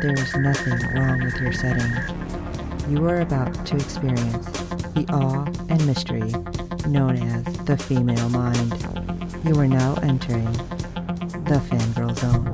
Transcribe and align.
there 0.00 0.14
is 0.14 0.34
nothing 0.34 0.78
wrong 0.94 1.22
with 1.22 1.38
your 1.42 1.52
setting. 1.52 1.92
You 2.88 3.06
are 3.06 3.20
about 3.20 3.66
to 3.66 3.76
experience 3.76 4.46
the 4.94 5.04
awe 5.12 5.44
and 5.68 5.86
mystery 5.86 6.32
known 6.88 7.16
as 7.18 7.44
the 7.66 7.76
female 7.76 8.30
mind. 8.30 8.72
You 9.44 9.60
are 9.60 9.68
now 9.68 9.96
entering 10.02 10.50
the 11.44 11.60
fangirl 11.68 12.16
zone. 12.16 12.46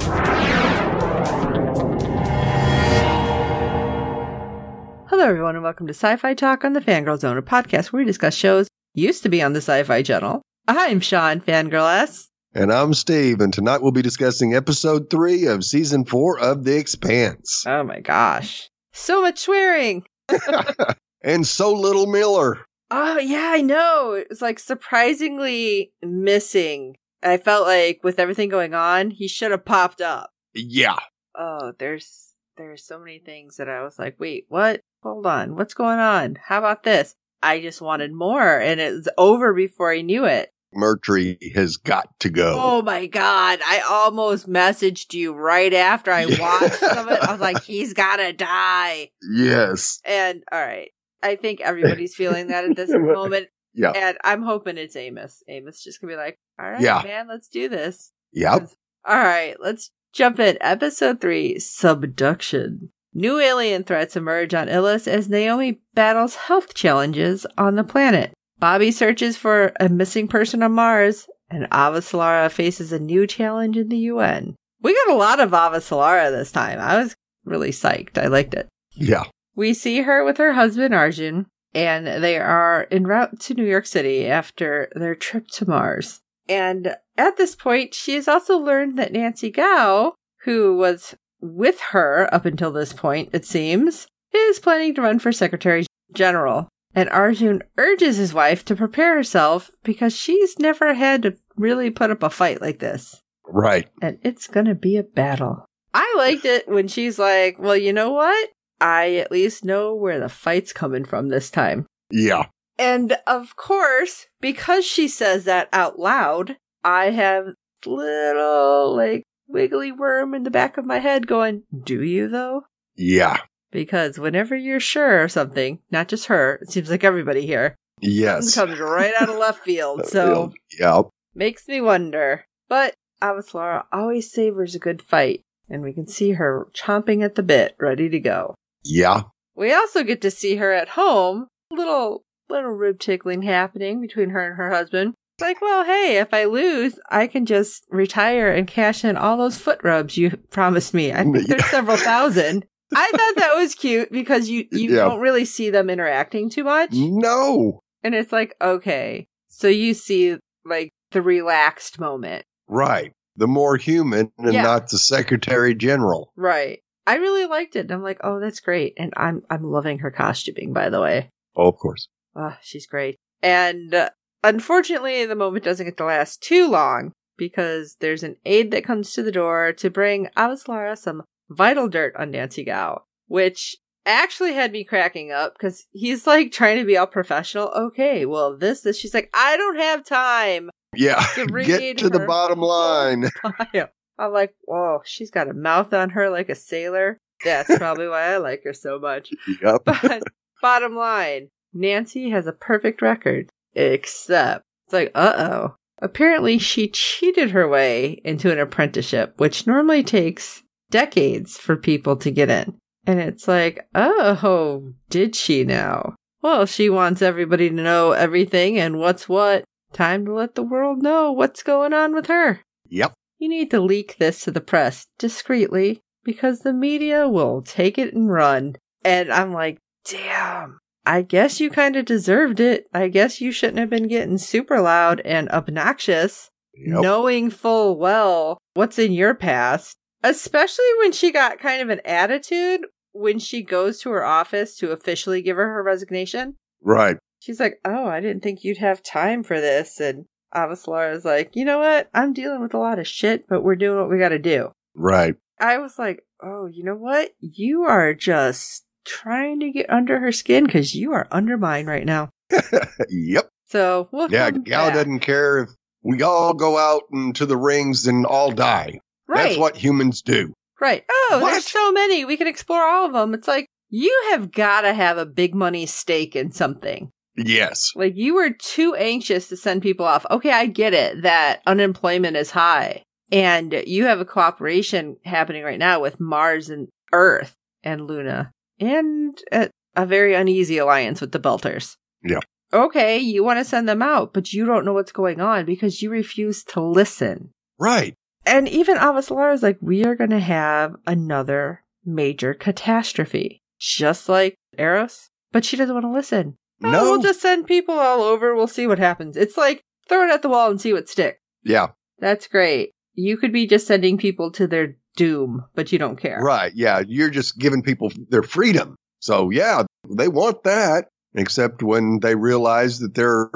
Hello, 5.08 5.24
everyone, 5.24 5.54
and 5.54 5.62
welcome 5.62 5.86
to 5.86 5.94
Sci 5.94 6.16
Fi 6.16 6.34
Talk 6.34 6.64
on 6.64 6.72
the 6.72 6.80
Fangirl 6.80 7.20
Zone, 7.20 7.38
a 7.38 7.42
podcast 7.42 7.92
where 7.92 8.00
we 8.00 8.06
discuss 8.06 8.34
shows 8.34 8.66
used 8.94 9.22
to 9.22 9.28
be 9.28 9.40
on 9.40 9.52
the 9.52 9.60
Sci 9.60 9.84
Fi 9.84 10.02
Channel. 10.02 10.42
I'm 10.66 10.98
Sean, 10.98 11.40
Fangirl 11.40 12.02
S. 12.02 12.28
And 12.54 12.72
I'm 12.72 12.94
Steve, 12.94 13.40
and 13.40 13.52
tonight 13.52 13.82
we'll 13.82 13.92
be 13.92 14.02
discussing 14.02 14.54
episode 14.54 15.10
three 15.10 15.46
of 15.46 15.64
season 15.64 16.04
four 16.04 16.38
of 16.38 16.64
The 16.64 16.76
Expanse. 16.78 17.64
Oh 17.66 17.82
my 17.82 18.00
gosh. 18.00 18.70
So 18.92 19.20
much 19.20 19.38
swearing. 19.40 20.04
and 21.22 21.46
so 21.46 21.72
little 21.72 22.06
Miller. 22.06 22.64
Oh, 22.90 23.18
yeah, 23.18 23.50
I 23.52 23.60
know. 23.60 24.12
It 24.12 24.28
was 24.30 24.40
like 24.40 24.58
surprisingly 24.58 25.92
missing. 26.02 26.96
I 27.22 27.36
felt 27.36 27.66
like 27.66 28.00
with 28.02 28.18
everything 28.18 28.48
going 28.48 28.74
on, 28.74 29.10
he 29.10 29.28
should 29.28 29.50
have 29.50 29.64
popped 29.64 30.00
up. 30.00 30.30
Yeah. 30.54 30.98
Oh, 31.34 31.72
there's 31.78 32.34
there's 32.56 32.86
so 32.86 32.98
many 32.98 33.18
things 33.18 33.56
that 33.56 33.68
I 33.68 33.82
was 33.82 33.98
like, 33.98 34.18
wait, 34.18 34.46
what? 34.48 34.80
Hold 35.02 35.26
on. 35.26 35.56
What's 35.56 35.74
going 35.74 35.98
on? 35.98 36.38
How 36.46 36.58
about 36.58 36.84
this? 36.84 37.14
I 37.42 37.60
just 37.60 37.82
wanted 37.82 38.12
more 38.14 38.58
and 38.58 38.80
it 38.80 38.92
was 38.94 39.08
over 39.18 39.52
before 39.52 39.92
I 39.92 40.00
knew 40.00 40.24
it. 40.24 40.50
Murtry 40.74 41.38
has 41.54 41.76
got 41.76 42.08
to 42.20 42.30
go. 42.30 42.58
Oh 42.60 42.82
my 42.82 43.06
god. 43.06 43.60
I 43.64 43.82
almost 43.88 44.48
messaged 44.48 45.14
you 45.14 45.32
right 45.32 45.72
after 45.72 46.10
I 46.10 46.26
watched 46.26 46.74
some 46.80 47.08
of 47.08 47.12
it. 47.12 47.22
I 47.22 47.32
was 47.32 47.40
like, 47.40 47.62
he's 47.64 47.94
gotta 47.94 48.32
die. 48.32 49.10
Yes. 49.32 50.00
And 50.04 50.42
all 50.52 50.60
right. 50.60 50.90
I 51.22 51.36
think 51.36 51.60
everybody's 51.60 52.14
feeling 52.14 52.48
that 52.48 52.64
at 52.64 52.76
this 52.76 52.90
moment. 52.92 53.48
Yeah. 53.74 53.90
And 53.92 54.18
I'm 54.24 54.42
hoping 54.42 54.78
it's 54.78 54.96
Amos. 54.96 55.42
Amos 55.48 55.82
just 55.82 56.00
gonna 56.00 56.12
be 56.12 56.16
like, 56.16 56.38
all 56.58 56.70
right, 56.70 56.80
Yeah. 56.80 57.02
man, 57.04 57.28
let's 57.28 57.48
do 57.48 57.68
this. 57.68 58.12
Yep. 58.32 58.70
All 59.06 59.16
right, 59.18 59.54
let's 59.60 59.90
jump 60.12 60.38
in. 60.40 60.58
Episode 60.60 61.20
3 61.20 61.58
Subduction. 61.58 62.90
New 63.14 63.38
alien 63.40 63.82
threats 63.82 64.14
emerge 64.16 64.52
on 64.52 64.68
Ilus 64.68 65.08
as 65.08 65.28
Naomi 65.28 65.80
battles 65.94 66.34
health 66.34 66.74
challenges 66.74 67.46
on 67.56 67.76
the 67.76 67.84
planet. 67.84 68.32
Bobby 68.58 68.90
searches 68.90 69.36
for 69.36 69.72
a 69.78 69.88
missing 69.88 70.28
person 70.28 70.62
on 70.62 70.72
Mars, 70.72 71.28
and 71.50 71.68
Avasarala 71.70 72.50
faces 72.50 72.92
a 72.92 72.98
new 72.98 73.26
challenge 73.26 73.76
in 73.76 73.88
the 73.88 73.98
UN. 73.98 74.56
We 74.82 74.94
got 74.94 75.14
a 75.14 75.18
lot 75.18 75.40
of 75.40 75.50
Avasarala 75.50 76.30
this 76.30 76.52
time. 76.52 76.78
I 76.80 76.98
was 76.98 77.14
really 77.44 77.70
psyched. 77.70 78.18
I 78.18 78.26
liked 78.26 78.54
it. 78.54 78.68
Yeah. 78.92 79.24
We 79.54 79.74
see 79.74 80.02
her 80.02 80.24
with 80.24 80.38
her 80.38 80.52
husband 80.52 80.94
Arjun, 80.94 81.46
and 81.74 82.06
they 82.06 82.38
are 82.38 82.86
en 82.90 83.04
route 83.04 83.40
to 83.40 83.54
New 83.54 83.64
York 83.64 83.86
City 83.86 84.26
after 84.26 84.88
their 84.94 85.14
trip 85.14 85.48
to 85.54 85.68
Mars. 85.68 86.20
And 86.48 86.96
at 87.16 87.36
this 87.36 87.54
point, 87.54 87.94
she 87.94 88.14
has 88.14 88.28
also 88.28 88.58
learned 88.58 88.98
that 88.98 89.12
Nancy 89.12 89.50
Gao, 89.50 90.14
who 90.44 90.76
was 90.76 91.14
with 91.40 91.80
her 91.92 92.28
up 92.32 92.44
until 92.44 92.70
this 92.70 92.92
point, 92.92 93.30
it 93.32 93.44
seems, 93.44 94.06
is 94.32 94.58
planning 94.58 94.94
to 94.94 95.02
run 95.02 95.18
for 95.18 95.32
Secretary 95.32 95.86
General. 96.12 96.68
And 96.96 97.10
Arjun 97.10 97.62
urges 97.76 98.16
his 98.16 98.32
wife 98.32 98.64
to 98.64 98.74
prepare 98.74 99.14
herself 99.14 99.70
because 99.84 100.16
she's 100.16 100.58
never 100.58 100.94
had 100.94 101.22
to 101.22 101.36
really 101.54 101.90
put 101.90 102.10
up 102.10 102.22
a 102.22 102.30
fight 102.30 102.62
like 102.62 102.78
this. 102.78 103.22
Right. 103.46 103.88
And 104.00 104.18
it's 104.22 104.48
gonna 104.48 104.74
be 104.74 104.96
a 104.96 105.02
battle. 105.02 105.66
I 105.92 106.12
liked 106.16 106.46
it 106.46 106.66
when 106.66 106.88
she's 106.88 107.18
like, 107.18 107.58
well, 107.58 107.76
you 107.76 107.92
know 107.92 108.10
what? 108.10 108.48
I 108.80 109.16
at 109.16 109.30
least 109.30 109.64
know 109.64 109.94
where 109.94 110.18
the 110.18 110.30
fight's 110.30 110.72
coming 110.72 111.04
from 111.04 111.28
this 111.28 111.50
time. 111.50 111.86
Yeah. 112.10 112.46
And 112.78 113.18
of 113.26 113.56
course, 113.56 114.26
because 114.40 114.84
she 114.86 115.06
says 115.06 115.44
that 115.44 115.68
out 115.72 115.98
loud, 115.98 116.56
I 116.82 117.10
have 117.10 117.48
little 117.84 118.96
like 118.96 119.22
wiggly 119.48 119.92
worm 119.92 120.34
in 120.34 120.44
the 120.44 120.50
back 120.50 120.78
of 120.78 120.86
my 120.86 120.98
head 120.98 121.26
going, 121.26 121.64
Do 121.84 122.02
you 122.02 122.28
though? 122.28 122.62
Yeah. 122.96 123.38
Because 123.70 124.18
whenever 124.18 124.54
you're 124.56 124.80
sure 124.80 125.22
of 125.24 125.32
something, 125.32 125.80
not 125.90 126.08
just 126.08 126.26
her, 126.26 126.60
it 126.62 126.70
seems 126.70 126.90
like 126.90 127.04
everybody 127.04 127.46
here, 127.46 127.74
Yes. 128.00 128.54
comes 128.54 128.78
right 128.78 129.12
out 129.20 129.28
of 129.28 129.36
left 129.36 129.60
field. 129.64 130.06
So 130.06 130.52
Yep. 130.78 131.06
makes 131.34 131.66
me 131.68 131.80
wonder. 131.80 132.44
But 132.68 132.94
Avasarala 133.22 133.84
always 133.92 134.30
savors 134.30 134.74
a 134.74 134.78
good 134.78 135.02
fight, 135.02 135.40
and 135.68 135.82
we 135.82 135.92
can 135.92 136.06
see 136.06 136.32
her 136.32 136.68
chomping 136.74 137.24
at 137.24 137.34
the 137.34 137.42
bit, 137.42 137.74
ready 137.80 138.08
to 138.08 138.20
go. 138.20 138.54
Yeah. 138.84 139.22
We 139.54 139.72
also 139.72 140.02
get 140.04 140.20
to 140.22 140.30
see 140.30 140.56
her 140.56 140.72
at 140.72 140.90
home. 140.90 141.48
Little 141.70 142.22
little 142.48 142.70
rib 142.70 143.00
tickling 143.00 143.42
happening 143.42 144.00
between 144.00 144.30
her 144.30 144.46
and 144.46 144.56
her 144.56 144.70
husband. 144.70 145.14
It's 145.38 145.42
like, 145.42 145.60
well, 145.60 145.84
hey, 145.84 146.18
if 146.18 146.32
I 146.32 146.44
lose, 146.44 146.98
I 147.10 147.26
can 147.26 147.44
just 147.44 147.84
retire 147.90 148.50
and 148.52 148.66
cash 148.68 149.04
in 149.04 149.16
all 149.16 149.36
those 149.36 149.58
foot 149.58 149.80
rubs 149.82 150.16
you 150.16 150.30
promised 150.50 150.94
me. 150.94 151.12
I 151.12 151.24
think 151.24 151.38
there's 151.48 151.64
several 151.66 151.96
thousand. 151.96 152.64
I 152.94 153.10
thought 153.10 153.36
that 153.36 153.54
was 153.56 153.74
cute 153.74 154.12
because 154.12 154.48
you 154.48 154.66
you 154.70 154.90
Yeah. 154.90 155.08
don't 155.08 155.20
really 155.20 155.44
see 155.44 155.70
them 155.70 155.90
interacting 155.90 156.50
too 156.50 156.64
much. 156.64 156.90
No. 156.92 157.80
And 158.02 158.14
it's 158.14 158.32
like, 158.32 158.54
okay. 158.60 159.26
So 159.48 159.68
you 159.68 159.94
see 159.94 160.36
like 160.64 160.90
the 161.10 161.22
relaxed 161.22 161.98
moment. 161.98 162.44
Right. 162.68 163.12
The 163.36 163.46
more 163.48 163.76
human 163.76 164.30
and 164.38 164.52
Yeah. 164.54 164.62
not 164.62 164.88
the 164.88 164.98
Secretary 164.98 165.74
General. 165.74 166.32
Right. 166.36 166.80
I 167.06 167.16
really 167.16 167.46
liked 167.46 167.76
it. 167.76 167.90
I'm 167.90 168.02
like, 168.02 168.18
oh, 168.24 168.40
that's 168.40 168.60
great. 168.60 168.94
And 168.96 169.12
I'm 169.16 169.42
I'm 169.50 169.62
loving 169.64 169.98
her 170.00 170.10
costuming, 170.10 170.72
by 170.72 170.88
the 170.88 171.00
way. 171.00 171.30
Oh, 171.56 171.68
of 171.68 171.76
course. 171.76 172.08
Oh, 172.34 172.54
she's 172.62 172.86
great. 172.86 173.16
And 173.42 173.94
uh, 173.94 174.10
unfortunately, 174.44 175.24
the 175.26 175.34
moment 175.36 175.64
doesn't 175.64 175.86
get 175.86 175.96
to 175.98 176.04
last 176.04 176.42
too 176.42 176.68
long 176.68 177.12
because 177.36 177.96
there's 178.00 178.22
an 178.22 178.36
aide 178.44 178.70
that 178.70 178.84
comes 178.84 179.12
to 179.12 179.22
the 179.22 179.32
door 179.32 179.72
to 179.74 179.90
bring 179.90 180.28
Avasarala 180.36 180.96
some 180.96 181.22
vital 181.50 181.88
dirt 181.88 182.14
on 182.16 182.30
Nancy 182.30 182.64
Gao, 182.64 183.02
which 183.26 183.76
actually 184.06 184.54
had 184.54 184.72
me 184.72 184.84
cracking 184.84 185.32
up 185.32 185.54
because 185.54 185.86
he's 185.92 186.26
like 186.26 186.52
trying 186.52 186.78
to 186.78 186.84
be 186.84 186.96
all 186.96 187.06
professional. 187.06 187.68
Okay, 187.68 188.24
well, 188.24 188.56
this, 188.56 188.82
this. 188.82 188.98
She's 188.98 189.14
like, 189.14 189.30
I 189.34 189.56
don't 189.56 189.78
have 189.78 190.04
time. 190.04 190.70
Yeah. 190.94 191.24
To 191.34 191.46
read 191.50 191.66
Get 191.66 191.98
to 191.98 192.08
the 192.08 192.20
bottom 192.20 192.60
line. 192.60 193.28
pile. 193.42 193.88
I'm 194.18 194.32
like, 194.32 194.54
whoa, 194.62 195.00
she's 195.04 195.30
got 195.30 195.48
a 195.48 195.54
mouth 195.54 195.92
on 195.92 196.10
her 196.10 196.30
like 196.30 196.48
a 196.48 196.54
sailor. 196.54 197.18
That's 197.44 197.76
probably 197.78 198.08
why 198.08 198.32
I 198.32 198.36
like 198.38 198.62
her 198.64 198.72
so 198.72 198.98
much. 198.98 199.30
Yep. 199.62 199.82
But 199.84 200.22
bottom 200.62 200.96
line, 200.96 201.50
Nancy 201.74 202.30
has 202.30 202.46
a 202.46 202.52
perfect 202.52 203.02
record, 203.02 203.50
except 203.74 204.64
it's 204.86 204.94
like, 204.94 205.12
uh 205.14 205.34
oh. 205.36 205.76
Apparently, 205.98 206.58
she 206.58 206.88
cheated 206.88 207.52
her 207.52 207.66
way 207.66 208.20
into 208.22 208.52
an 208.52 208.58
apprenticeship, 208.58 209.32
which 209.38 209.66
normally 209.66 210.02
takes 210.02 210.62
decades 210.96 211.58
for 211.58 211.76
people 211.76 212.16
to 212.16 212.30
get 212.30 212.48
in. 212.48 212.78
And 213.06 213.20
it's 213.20 213.46
like, 213.46 213.86
oh, 213.94 214.92
did 215.10 215.36
she 215.36 215.62
now? 215.64 216.14
Well, 216.42 216.64
she 216.64 216.88
wants 216.88 217.20
everybody 217.20 217.68
to 217.68 217.74
know 217.74 218.12
everything 218.12 218.78
and 218.78 218.98
what's 218.98 219.28
what. 219.28 219.64
Time 219.92 220.24
to 220.24 220.32
let 220.32 220.54
the 220.54 220.62
world 220.62 221.02
know 221.02 221.30
what's 221.32 221.62
going 221.62 221.92
on 221.92 222.14
with 222.14 222.26
her. 222.28 222.60
Yep. 222.88 223.12
You 223.38 223.48
need 223.50 223.70
to 223.72 223.80
leak 223.80 224.16
this 224.18 224.40
to 224.44 224.50
the 224.50 224.60
press 224.62 225.06
discreetly 225.18 226.00
because 226.24 226.60
the 226.60 226.72
media 226.72 227.28
will 227.28 227.60
take 227.60 227.98
it 227.98 228.14
and 228.14 228.30
run. 228.30 228.76
And 229.04 229.30
I'm 229.30 229.52
like, 229.52 229.76
damn, 230.06 230.78
I 231.04 231.20
guess 231.22 231.60
you 231.60 231.68
kind 231.70 231.94
of 231.96 232.06
deserved 232.06 232.58
it. 232.58 232.86
I 232.94 233.08
guess 233.08 233.40
you 233.40 233.52
shouldn't 233.52 233.78
have 233.78 233.90
been 233.90 234.08
getting 234.08 234.38
super 234.38 234.80
loud 234.80 235.20
and 235.26 235.48
obnoxious, 235.50 236.48
Yep. 236.74 237.02
knowing 237.02 237.50
full 237.50 237.98
well 237.98 238.58
what's 238.74 238.98
in 238.98 239.12
your 239.12 239.34
past, 239.34 239.96
especially 240.30 240.84
when 241.00 241.12
she 241.12 241.30
got 241.32 241.58
kind 241.58 241.82
of 241.82 241.88
an 241.90 242.00
attitude 242.04 242.80
when 243.12 243.38
she 243.38 243.62
goes 243.62 244.00
to 244.00 244.10
her 244.10 244.24
office 244.24 244.76
to 244.76 244.92
officially 244.92 245.40
give 245.42 245.56
her 245.56 245.66
her 245.74 245.82
resignation. 245.82 246.54
Right. 246.82 247.16
She's 247.40 247.60
like, 247.60 247.78
"Oh, 247.84 248.06
I 248.06 248.20
didn't 248.20 248.42
think 248.42 248.64
you'd 248.64 248.78
have 248.78 249.02
time 249.02 249.42
for 249.42 249.60
this." 249.60 250.00
And 250.00 250.24
Avasarala 250.54 251.14
is 251.14 251.24
like, 251.24 251.54
"You 251.54 251.64
know 251.64 251.78
what? 251.78 252.08
I'm 252.14 252.32
dealing 252.32 252.60
with 252.60 252.74
a 252.74 252.78
lot 252.78 252.98
of 252.98 253.06
shit, 253.06 253.46
but 253.48 253.62
we're 253.62 253.76
doing 253.76 253.98
what 253.98 254.10
we 254.10 254.18
got 254.18 254.30
to 254.30 254.38
do." 254.38 254.70
Right. 254.94 255.36
I 255.60 255.78
was 255.78 255.98
like, 255.98 256.20
"Oh, 256.42 256.66
you 256.66 256.84
know 256.84 256.96
what? 256.96 257.30
You 257.40 257.82
are 257.82 258.12
just 258.14 258.84
trying 259.04 259.60
to 259.60 259.70
get 259.70 259.88
under 259.88 260.18
her 260.18 260.32
skin 260.32 260.64
because 260.64 260.94
you 260.94 261.12
are 261.12 261.28
under 261.30 261.56
mine 261.56 261.86
right 261.86 262.04
now. 262.04 262.28
yep. 263.08 263.48
So 263.68 264.08
we'll 264.12 264.30
Yeah, 264.30 264.50
Gal 264.50 264.86
back. 264.86 264.94
doesn't 264.94 265.20
care 265.20 265.58
if 265.62 265.68
we 266.02 266.22
all 266.22 266.54
go 266.54 266.76
out 266.76 267.02
into 267.12 267.46
the 267.46 267.56
rings 267.56 268.06
and 268.06 268.26
all 268.26 268.50
die. 268.50 268.98
Right. 269.28 269.48
That's 269.48 269.58
what 269.58 269.76
humans 269.76 270.22
do. 270.22 270.52
Right. 270.80 271.04
Oh, 271.10 271.38
What? 271.42 271.50
there's 271.52 271.66
so 271.66 271.92
many. 271.92 272.24
We 272.24 272.36
can 272.36 272.46
explore 272.46 272.82
all 272.82 273.06
of 273.06 273.12
them. 273.12 273.34
It's 273.34 273.48
like 273.48 273.66
you 273.88 274.28
have 274.30 274.52
got 274.52 274.82
to 274.82 274.92
have 274.92 275.18
a 275.18 275.26
big 275.26 275.54
money 275.54 275.86
stake 275.86 276.36
in 276.36 276.52
something. 276.52 277.10
Yes. 277.36 277.92
Like 277.94 278.14
you 278.16 278.34
were 278.34 278.50
too 278.50 278.94
anxious 278.94 279.48
to 279.48 279.56
send 279.56 279.82
people 279.82 280.06
off. 280.06 280.24
Okay, 280.30 280.50
I 280.50 280.66
get 280.66 280.94
it 280.94 281.22
that 281.22 281.60
unemployment 281.66 282.36
is 282.36 282.50
high 282.50 283.02
and 283.32 283.82
you 283.86 284.04
have 284.04 284.20
a 284.20 284.24
cooperation 284.24 285.16
happening 285.24 285.62
right 285.62 285.78
now 285.78 286.00
with 286.00 286.20
Mars 286.20 286.70
and 286.70 286.88
Earth 287.12 287.54
and 287.82 288.06
Luna 288.06 288.52
and 288.80 289.38
a, 289.52 289.70
a 289.94 290.06
very 290.06 290.34
uneasy 290.34 290.78
alliance 290.78 291.20
with 291.20 291.32
the 291.32 291.40
Belters. 291.40 291.96
Yeah. 292.22 292.40
Okay, 292.72 293.18
you 293.18 293.44
want 293.44 293.58
to 293.60 293.64
send 293.64 293.88
them 293.88 294.02
out, 294.02 294.34
but 294.34 294.52
you 294.52 294.66
don't 294.66 294.84
know 294.84 294.92
what's 294.92 295.12
going 295.12 295.40
on 295.40 295.64
because 295.64 296.02
you 296.02 296.10
refuse 296.10 296.64
to 296.64 296.80
listen. 296.80 297.50
Right. 297.78 298.14
And 298.46 298.68
even 298.68 298.96
Avasarala 298.96 299.54
is 299.54 299.62
like, 299.62 299.78
we 299.80 300.04
are 300.04 300.14
going 300.14 300.30
to 300.30 300.38
have 300.40 300.94
another 301.06 301.82
major 302.04 302.54
catastrophe, 302.54 303.60
just 303.78 304.28
like 304.28 304.54
Eros. 304.78 305.30
But 305.52 305.64
she 305.64 305.76
doesn't 305.76 305.94
want 305.94 306.04
to 306.04 306.10
listen. 306.12 306.56
Oh, 306.84 306.90
No. 306.90 307.02
we'll 307.02 307.22
just 307.22 307.40
send 307.40 307.66
people 307.66 307.98
all 307.98 308.22
over. 308.22 308.54
We'll 308.54 308.66
see 308.66 308.86
what 308.86 308.98
happens. 308.98 309.36
It's 309.36 309.56
like 309.56 309.80
throw 310.08 310.24
it 310.28 310.32
at 310.32 310.42
the 310.42 310.48
wall 310.48 310.70
and 310.70 310.80
see 310.80 310.92
what 310.92 311.08
sticks. 311.08 311.38
Yeah. 311.64 311.88
That's 312.18 312.46
great. 312.46 312.92
You 313.14 313.36
could 313.36 313.52
be 313.52 313.66
just 313.66 313.86
sending 313.86 314.18
people 314.18 314.52
to 314.52 314.66
their 314.66 314.96
doom, 315.16 315.64
but 315.74 315.90
you 315.90 315.98
don't 315.98 316.16
care. 316.20 316.38
Right. 316.40 316.72
Yeah. 316.74 317.02
You're 317.06 317.30
just 317.30 317.58
giving 317.58 317.82
people 317.82 318.12
their 318.28 318.42
freedom. 318.42 318.94
So, 319.20 319.50
yeah, 319.50 319.84
they 320.08 320.28
want 320.28 320.62
that, 320.64 321.08
except 321.34 321.82
when 321.82 322.20
they 322.20 322.34
realize 322.36 323.00
that 323.00 323.14
they're 323.14 323.48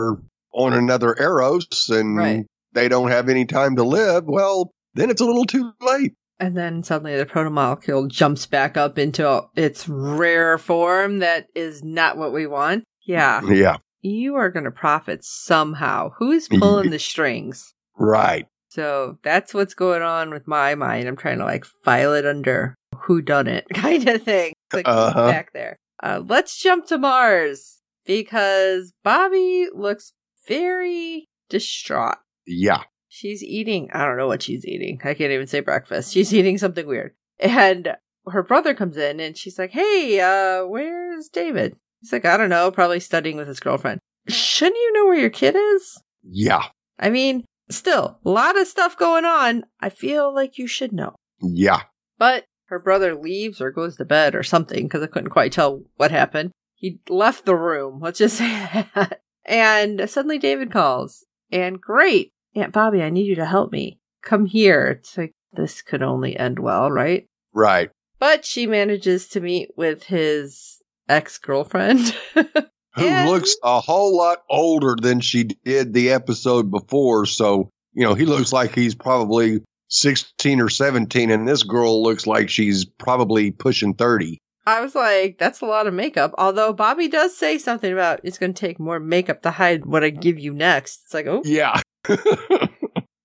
on 0.52 0.72
another 0.72 1.14
Eros 1.20 1.88
and 1.90 2.16
Right. 2.16 2.46
they 2.72 2.88
don't 2.88 3.10
have 3.10 3.28
any 3.28 3.44
time 3.44 3.76
to 3.76 3.84
live. 3.84 4.24
Well, 4.26 4.72
then 4.94 5.10
it's 5.10 5.20
a 5.20 5.24
little 5.24 5.44
too 5.44 5.72
late. 5.80 6.14
And 6.38 6.56
then 6.56 6.82
suddenly 6.82 7.16
the 7.16 7.26
protomolecule 7.26 8.08
jumps 8.08 8.46
back 8.46 8.76
up 8.76 8.98
into 8.98 9.42
its 9.56 9.86
rare 9.88 10.56
form 10.56 11.18
that 11.18 11.48
is 11.54 11.82
not 11.84 12.16
what 12.16 12.32
we 12.32 12.46
want. 12.46 12.84
Yeah. 13.06 13.42
Yeah. 13.46 13.76
You 14.00 14.36
are 14.36 14.48
going 14.50 14.64
to 14.64 14.70
profit 14.70 15.22
somehow. 15.22 16.12
Who's 16.18 16.48
pulling 16.58 16.90
the 16.90 16.98
strings? 16.98 17.74
Right. 17.98 18.46
So 18.70 19.18
that's 19.22 19.52
what's 19.52 19.74
going 19.74 20.00
on 20.02 20.30
with 20.30 20.46
my 20.48 20.74
mind. 20.74 21.08
I'm 21.08 21.16
trying 21.16 21.38
to 21.38 21.44
like 21.44 21.66
file 21.84 22.14
it 22.14 22.24
under 22.24 22.74
who 23.02 23.20
done 23.20 23.46
it 23.46 23.66
kind 23.74 24.08
of 24.08 24.22
thing. 24.22 24.54
Like 24.72 24.88
Uh-huh. 24.88 25.30
back 25.30 25.52
there. 25.52 25.76
Uh, 26.02 26.22
let's 26.26 26.56
jump 26.58 26.86
to 26.86 26.96
Mars 26.96 27.80
because 28.06 28.92
Bobby 29.04 29.66
looks 29.74 30.12
very 30.48 31.26
distraught. 31.50 32.16
Yeah. 32.46 32.84
She's 33.12 33.42
eating, 33.42 33.90
I 33.92 34.04
don't 34.04 34.16
know 34.16 34.28
what 34.28 34.40
she's 34.42 34.64
eating. 34.64 35.00
I 35.02 35.14
can't 35.14 35.32
even 35.32 35.48
say 35.48 35.58
breakfast. 35.60 36.12
She's 36.12 36.32
eating 36.32 36.58
something 36.58 36.86
weird. 36.86 37.12
And 37.40 37.96
her 38.28 38.44
brother 38.44 38.72
comes 38.72 38.96
in 38.96 39.18
and 39.18 39.36
she's 39.36 39.58
like, 39.58 39.72
Hey, 39.72 40.20
uh, 40.20 40.64
where's 40.64 41.28
David? 41.28 41.76
He's 42.00 42.12
like, 42.12 42.24
I 42.24 42.36
don't 42.36 42.48
know, 42.50 42.70
probably 42.70 43.00
studying 43.00 43.36
with 43.36 43.48
his 43.48 43.58
girlfriend. 43.58 43.98
Shouldn't 44.28 44.76
you 44.76 44.92
know 44.92 45.06
where 45.06 45.18
your 45.18 45.28
kid 45.28 45.56
is? 45.56 46.00
Yeah. 46.22 46.66
I 47.00 47.10
mean, 47.10 47.44
still, 47.68 48.18
a 48.24 48.30
lot 48.30 48.58
of 48.58 48.68
stuff 48.68 48.96
going 48.96 49.24
on. 49.24 49.64
I 49.80 49.90
feel 49.90 50.32
like 50.32 50.56
you 50.56 50.68
should 50.68 50.92
know. 50.92 51.16
Yeah. 51.42 51.82
But 52.16 52.44
her 52.66 52.78
brother 52.78 53.16
leaves 53.16 53.60
or 53.60 53.72
goes 53.72 53.96
to 53.96 54.04
bed 54.04 54.36
or 54.36 54.44
something 54.44 54.84
because 54.84 55.02
I 55.02 55.08
couldn't 55.08 55.30
quite 55.30 55.50
tell 55.50 55.82
what 55.96 56.12
happened. 56.12 56.52
He 56.76 57.00
left 57.08 57.44
the 57.44 57.56
room. 57.56 57.98
Let's 58.00 58.20
just 58.20 58.36
say 58.38 58.48
that. 58.94 59.20
And 59.44 60.08
suddenly 60.08 60.38
David 60.38 60.70
calls. 60.70 61.24
And 61.50 61.80
great, 61.80 62.32
Aunt 62.54 62.72
Bobby, 62.72 63.02
I 63.02 63.10
need 63.10 63.26
you 63.26 63.34
to 63.36 63.46
help 63.46 63.72
me. 63.72 63.98
Come 64.22 64.46
here. 64.46 64.98
It's 65.00 65.16
like, 65.16 65.32
this 65.52 65.82
could 65.82 66.02
only 66.02 66.36
end 66.36 66.58
well, 66.58 66.90
right? 66.90 67.26
Right. 67.52 67.90
But 68.18 68.44
she 68.44 68.66
manages 68.66 69.28
to 69.28 69.40
meet 69.40 69.70
with 69.76 70.04
his 70.04 70.80
ex 71.08 71.38
girlfriend. 71.38 72.14
Who 72.34 73.06
And- 73.06 73.30
looks 73.30 73.54
a 73.62 73.80
whole 73.80 74.16
lot 74.16 74.42
older 74.50 74.96
than 75.00 75.20
she 75.20 75.44
did 75.44 75.92
the 75.94 76.10
episode 76.10 76.70
before. 76.70 77.24
So, 77.26 77.70
you 77.94 78.04
know, 78.04 78.14
he 78.14 78.24
looks 78.26 78.52
like 78.52 78.74
he's 78.74 78.94
probably 78.94 79.60
16 79.88 80.60
or 80.60 80.68
17, 80.68 81.30
and 81.30 81.48
this 81.48 81.62
girl 81.62 82.02
looks 82.02 82.26
like 82.26 82.48
she's 82.50 82.84
probably 82.84 83.50
pushing 83.52 83.94
30. 83.94 84.38
I 84.66 84.80
was 84.82 84.94
like, 84.94 85.38
that's 85.38 85.62
a 85.62 85.66
lot 85.66 85.86
of 85.86 85.94
makeup. 85.94 86.32
Although 86.38 86.72
Bobby 86.72 87.08
does 87.08 87.36
say 87.36 87.58
something 87.58 87.92
about 87.92 88.20
it's 88.22 88.38
going 88.38 88.52
to 88.54 88.60
take 88.60 88.78
more 88.78 89.00
makeup 89.00 89.42
to 89.42 89.50
hide 89.50 89.86
what 89.86 90.04
I 90.04 90.10
give 90.10 90.38
you 90.38 90.52
next. 90.52 91.00
It's 91.04 91.14
like, 91.14 91.26
oh. 91.26 91.42
Yeah. 91.44 91.80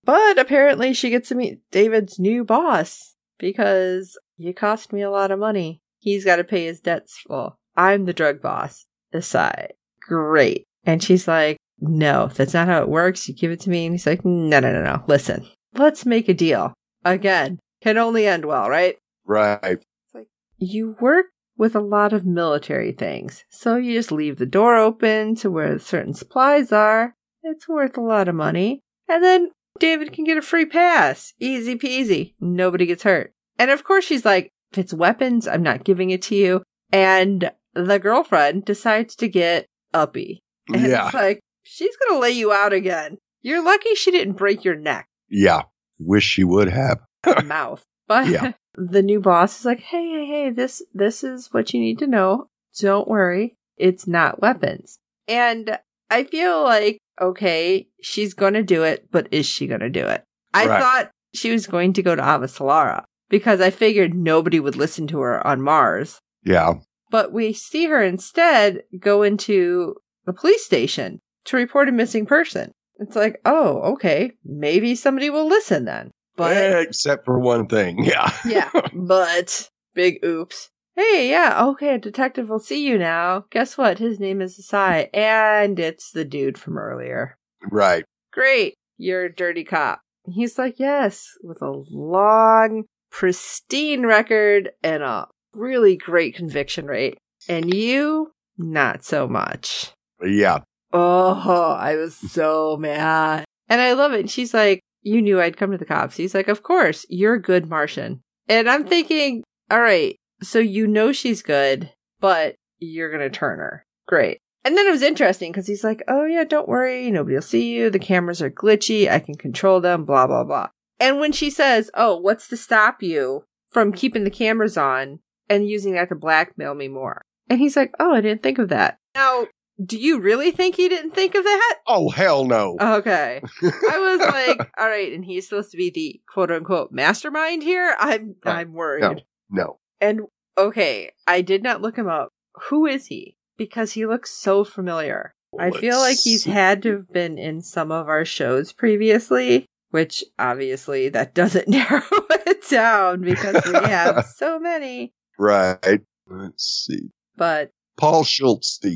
But 0.06 0.38
apparently 0.38 0.94
she 0.94 1.10
gets 1.10 1.30
to 1.30 1.36
meet 1.36 1.60
David's 1.72 2.20
new 2.20 2.44
boss 2.44 3.16
because 3.40 4.18
you 4.38 4.54
cost 4.54 4.94
me 4.94 5.02
a 5.02 5.10
lot 5.10 5.32
of 5.32 5.40
money. 5.40 5.82
He's 5.98 6.24
got 6.24 6.36
to 6.36 6.44
pay 6.44 6.66
his 6.66 6.80
debts 6.80 7.18
full. 7.18 7.58
I'm 7.76 8.06
the 8.06 8.14
drug 8.14 8.42
boss. 8.42 8.86
Aside. 9.12 9.74
Great. 10.00 10.64
And 10.86 11.02
she's 11.02 11.28
like, 11.28 11.58
no, 11.80 12.28
that's 12.28 12.54
not 12.54 12.68
how 12.68 12.82
it 12.82 12.90
works. 12.90 13.28
You 13.28 13.34
give 13.34 13.52
it 13.52 13.60
to 13.62 13.72
me. 13.72 13.88
And 13.88 13.96
he's 13.96 14.06
like, 14.06 14.24
no, 14.24 14.60
no, 14.60 14.72
no, 14.72 14.84
no. 14.84 15.04
Listen, 15.08 15.48
let's 15.74 16.06
make 16.06 16.30
a 16.30 16.34
deal. 16.34 16.74
Again, 17.04 17.60
can 17.82 17.98
only 17.98 18.28
end 18.28 18.46
well, 18.46 18.70
right? 18.70 18.98
right. 19.26 19.60
It's 19.64 20.14
like, 20.14 20.28
you 20.58 20.96
work 21.00 21.28
with 21.58 21.76
a 21.76 21.82
lot 21.82 22.14
of 22.14 22.26
military 22.26 22.92
things, 22.92 23.46
so 23.50 23.78
you 23.78 23.94
just 23.94 24.12
leave 24.12 24.38
the 24.38 24.46
door 24.46 24.76
open 24.76 25.36
to 25.36 25.50
where 25.50 25.80
certain 25.80 26.14
supplies 26.14 26.72
are. 26.72 27.16
It's 27.48 27.68
worth 27.68 27.98
a 27.98 28.02
lot 28.02 28.28
of 28.28 28.36
money. 28.36 28.82
And 29.08 29.24
then 29.24 29.52
David 29.80 30.12
can 30.14 30.24
get 30.26 30.38
a 30.38 30.42
free 30.42 30.66
pass. 30.66 31.34
Easy 31.40 31.76
peasy. 31.76 32.34
Nobody 32.40 32.86
gets 32.86 33.04
hurt. 33.04 33.34
And 33.60 33.70
of 33.72 33.84
course, 33.84 34.04
she's 34.06 34.26
like, 34.26 34.50
if 34.72 34.80
it's 34.80 34.94
weapons, 34.94 35.48
I'm 35.48 35.64
not 35.64 35.84
giving 35.84 36.10
it 36.10 36.22
to 36.24 36.36
you. 36.36 36.64
And 36.92 37.52
the 37.74 38.00
girlfriend 38.00 38.66
decides 38.66 39.16
to 39.18 39.28
get 39.28 39.66
uppy. 39.94 40.42
And 40.74 40.82
Yeah. 40.88 41.06
it's 41.06 41.14
like, 41.14 41.40
she's 41.64 41.96
going 41.98 42.18
to 42.18 42.22
lay 42.22 42.32
you 42.32 42.52
out 42.52 42.74
again. 42.74 43.18
You're 43.42 43.64
lucky 43.64 43.94
she 43.96 44.12
didn't 44.12 44.34
break 44.34 44.64
your 44.64 44.76
neck 44.76 45.08
Yeah. 45.30 45.64
Wish 46.00 46.24
she 46.26 46.44
would 46.44 46.70
have. 46.70 47.00
mouth. 47.46 47.84
But 48.08 48.28
Yeah. 48.28 48.54
the 48.76 49.02
new 49.04 49.20
boss 49.22 49.60
is 49.60 49.66
like, 49.66 49.80
"Hey, 49.80 50.10
hey, 50.10 50.26
hey, 50.26 50.50
this 50.50 50.82
this 50.94 51.24
is 51.24 51.50
what 51.54 51.74
you 51.74 51.80
need 51.80 52.00
to 52.00 52.08
know. 52.08 52.48
Don't 52.80 53.08
worry. 53.08 53.56
It's 53.78 54.06
not 54.08 54.42
weapons." 54.42 55.00
And 55.28 55.80
I 56.10 56.24
feel 56.26 56.62
like, 56.64 56.98
okay, 57.22 57.88
she's 58.02 58.34
going 58.34 58.54
to 58.54 58.64
do 58.64 58.84
it, 58.84 59.08
but 59.12 59.28
is 59.32 59.46
she 59.46 59.68
going 59.68 59.82
to 59.82 59.90
do 59.90 60.06
it? 60.06 60.24
I 60.54 60.66
Right. 60.68 60.82
thought 60.82 61.12
she 61.34 61.52
was 61.52 61.68
going 61.68 61.94
to 61.94 62.04
go 62.04 62.16
to 62.16 62.22
Avasarala 62.22 63.04
because 63.30 63.60
I 63.62 63.70
figured 63.70 64.14
nobody 64.14 64.60
would 64.60 64.76
listen 64.76 65.08
to 65.08 65.20
her 65.20 65.46
on 65.46 65.62
Mars. 65.62 66.20
Yeah. 66.44 66.76
But 67.12 67.32
we 67.32 67.54
see 67.54 67.86
her 67.86 68.02
instead 68.04 68.84
go 69.00 69.22
into 69.24 69.96
the 70.26 70.34
police 70.34 70.66
station 70.66 71.20
to 71.46 71.58
report 71.58 71.90
a 71.90 71.92
missing 71.92 72.26
person. 72.26 72.72
It's 73.00 73.16
like, 73.16 73.40
oh, 73.46 73.80
okay, 73.94 74.32
maybe 74.44 74.96
somebody 74.96 75.30
will 75.30 75.48
listen 75.48 75.86
then. 75.86 76.12
But 76.38 76.82
Except 76.82 77.26
for 77.26 77.40
one 77.40 77.68
thing. 77.68 78.04
Yeah. 78.04 78.32
yeah, 78.46 78.70
but 78.94 79.70
big 79.94 80.24
oops. 80.26 80.70
Hey, 80.96 81.30
yeah, 81.30 81.66
okay, 81.66 81.96
a 81.96 81.98
detective 81.98 82.48
will 82.48 82.60
see 82.60 82.86
you 82.86 82.98
now. 82.98 83.46
Guess 83.52 83.78
what? 83.78 84.00
His 84.00 84.20
name 84.20 84.42
is 84.42 84.58
Asai, 84.58 85.10
and 85.14 85.78
it's 85.78 86.12
the 86.12 86.24
dude 86.24 86.58
from 86.58 86.78
earlier. 86.78 87.38
Right. 87.70 88.06
Great, 88.32 88.76
you're 88.98 89.26
a 89.26 89.34
dirty 89.34 89.66
cop. 89.66 90.00
He's 90.28 90.58
like, 90.58 90.80
yes, 90.80 91.28
with 91.44 91.62
a 91.62 91.84
long, 91.90 92.86
pristine 93.12 94.06
record 94.06 94.72
and 94.84 95.04
a 95.04 95.28
really 95.54 95.96
great 95.96 96.36
conviction 96.36 96.86
rate. 96.86 97.18
And 97.48 97.74
you, 97.74 98.32
not 98.58 99.04
so 99.04 99.28
much. 99.28 99.92
Yeah. 100.24 100.60
Oh, 100.94 101.78
I 101.78 101.96
was 101.96 102.16
so 102.16 102.78
mad. 102.78 103.46
And 103.68 103.82
I 103.82 103.94
love 103.94 104.14
it. 104.14 104.22
And 104.22 104.32
she's 104.32 104.54
like, 104.54 104.80
You 105.02 105.22
knew 105.22 105.42
I'd 105.42 105.58
come 105.58 105.72
to 105.72 105.78
the 105.78 105.86
cops. 105.86 106.16
He's 106.16 106.34
like, 106.34 106.48
Of 106.48 106.64
course, 106.64 107.06
you're 107.10 107.36
a 107.36 107.42
good 107.42 107.70
Martian. 107.70 108.22
And 108.48 108.70
I'm 108.70 108.86
thinking, 108.86 109.44
All 109.70 109.82
right, 109.82 110.16
so 110.42 110.60
you 110.60 110.88
know 110.88 111.12
she's 111.12 111.42
good, 111.42 111.92
but 112.20 112.56
you're 112.80 113.10
going 113.10 113.22
to 113.22 113.30
turn 113.30 113.60
her. 113.60 113.86
Great. 114.08 114.40
And 114.64 114.76
then 114.76 114.88
it 114.88 114.92
was 114.92 115.02
interesting 115.04 115.52
because 115.52 115.68
he's 115.68 115.84
like, 115.84 116.02
Oh, 116.08 116.26
yeah, 116.26 116.44
don't 116.44 116.68
worry. 116.68 117.10
Nobody 117.12 117.36
will 117.36 117.42
see 117.42 117.72
you. 117.76 117.90
The 117.90 118.00
cameras 118.00 118.42
are 118.42 118.50
glitchy. 118.50 119.10
I 119.10 119.20
can 119.20 119.36
control 119.36 119.80
them, 119.80 120.06
blah, 120.06 120.26
blah, 120.28 120.44
blah. 120.44 120.70
And 121.00 121.20
when 121.20 121.32
she 121.32 121.50
says, 121.50 121.92
Oh, 121.94 122.18
what's 122.18 122.48
to 122.48 122.58
stop 122.58 123.04
you 123.04 123.44
from 123.70 123.92
keeping 123.94 124.24
the 124.24 124.32
cameras 124.32 124.78
on 124.78 125.20
and 125.50 125.68
using 125.70 125.94
that 125.94 126.10
to 126.10 126.16
blackmail 126.16 126.74
me 126.74 126.88
more? 126.88 127.22
And 127.50 127.60
he's 127.60 127.76
like, 127.76 127.94
Oh, 128.00 128.14
I 128.14 128.22
didn't 128.22 128.42
think 128.42 128.58
of 128.58 128.70
that. 128.70 128.98
Now, 129.14 129.46
do 129.84 129.98
you 129.98 130.20
really 130.20 130.52
think 130.52 130.76
he 130.76 130.88
didn't 130.90 131.12
think 131.12 131.36
of 131.36 131.44
that? 131.44 131.76
Oh, 131.86 132.10
hell 132.10 132.46
no. 132.46 132.78
Okay. 132.80 133.42
I 133.62 134.00
was 134.00 134.20
like, 134.20 134.72
all 134.80 134.88
right, 134.88 135.12
and 135.12 135.24
he's 135.24 135.48
supposed 135.50 135.72
to 135.72 135.78
be 135.78 135.90
the 135.90 136.22
quote 136.34 136.50
unquote 136.50 136.92
mastermind 136.92 137.62
here. 137.62 137.96
I'm. 138.00 138.36
I'm 138.46 138.74
worried. 138.74 139.24
no. 139.50 139.80
And 140.02 140.22
Okay, 140.58 141.12
I 141.28 141.42
did 141.42 141.64
not 141.64 141.82
look 141.82 141.98
him 141.98 142.08
up. 142.08 142.30
Who 142.70 142.86
is 142.86 143.08
he? 143.08 143.36
Because 143.58 143.94
he 143.94 144.06
looks 144.06 144.32
so 144.32 144.64
familiar. 144.64 145.34
I 145.58 145.72
feel 145.72 146.00
like 146.00 146.18
he's 146.18 146.44
had 146.46 146.82
to 146.84 146.92
have 146.92 147.14
been 147.14 147.38
in 147.38 147.62
some 147.62 147.92
of 147.92 148.08
our 148.08 148.26
shows 148.26 148.74
previously, 148.74 149.66
which 149.92 150.24
obviously 150.38 151.10
that 151.10 151.34
doesn't 151.34 151.68
narrow 151.68 152.02
it 152.12 152.68
down 152.70 153.22
because 153.22 153.64
we 153.66 153.74
have 153.74 154.26
so 154.36 154.60
many. 154.60 155.14
Right. 155.38 156.02
Let's 156.28 156.86
see. 156.88 157.10
But 157.36 157.72
Paul 157.98 158.24
Schulze. 158.24 158.96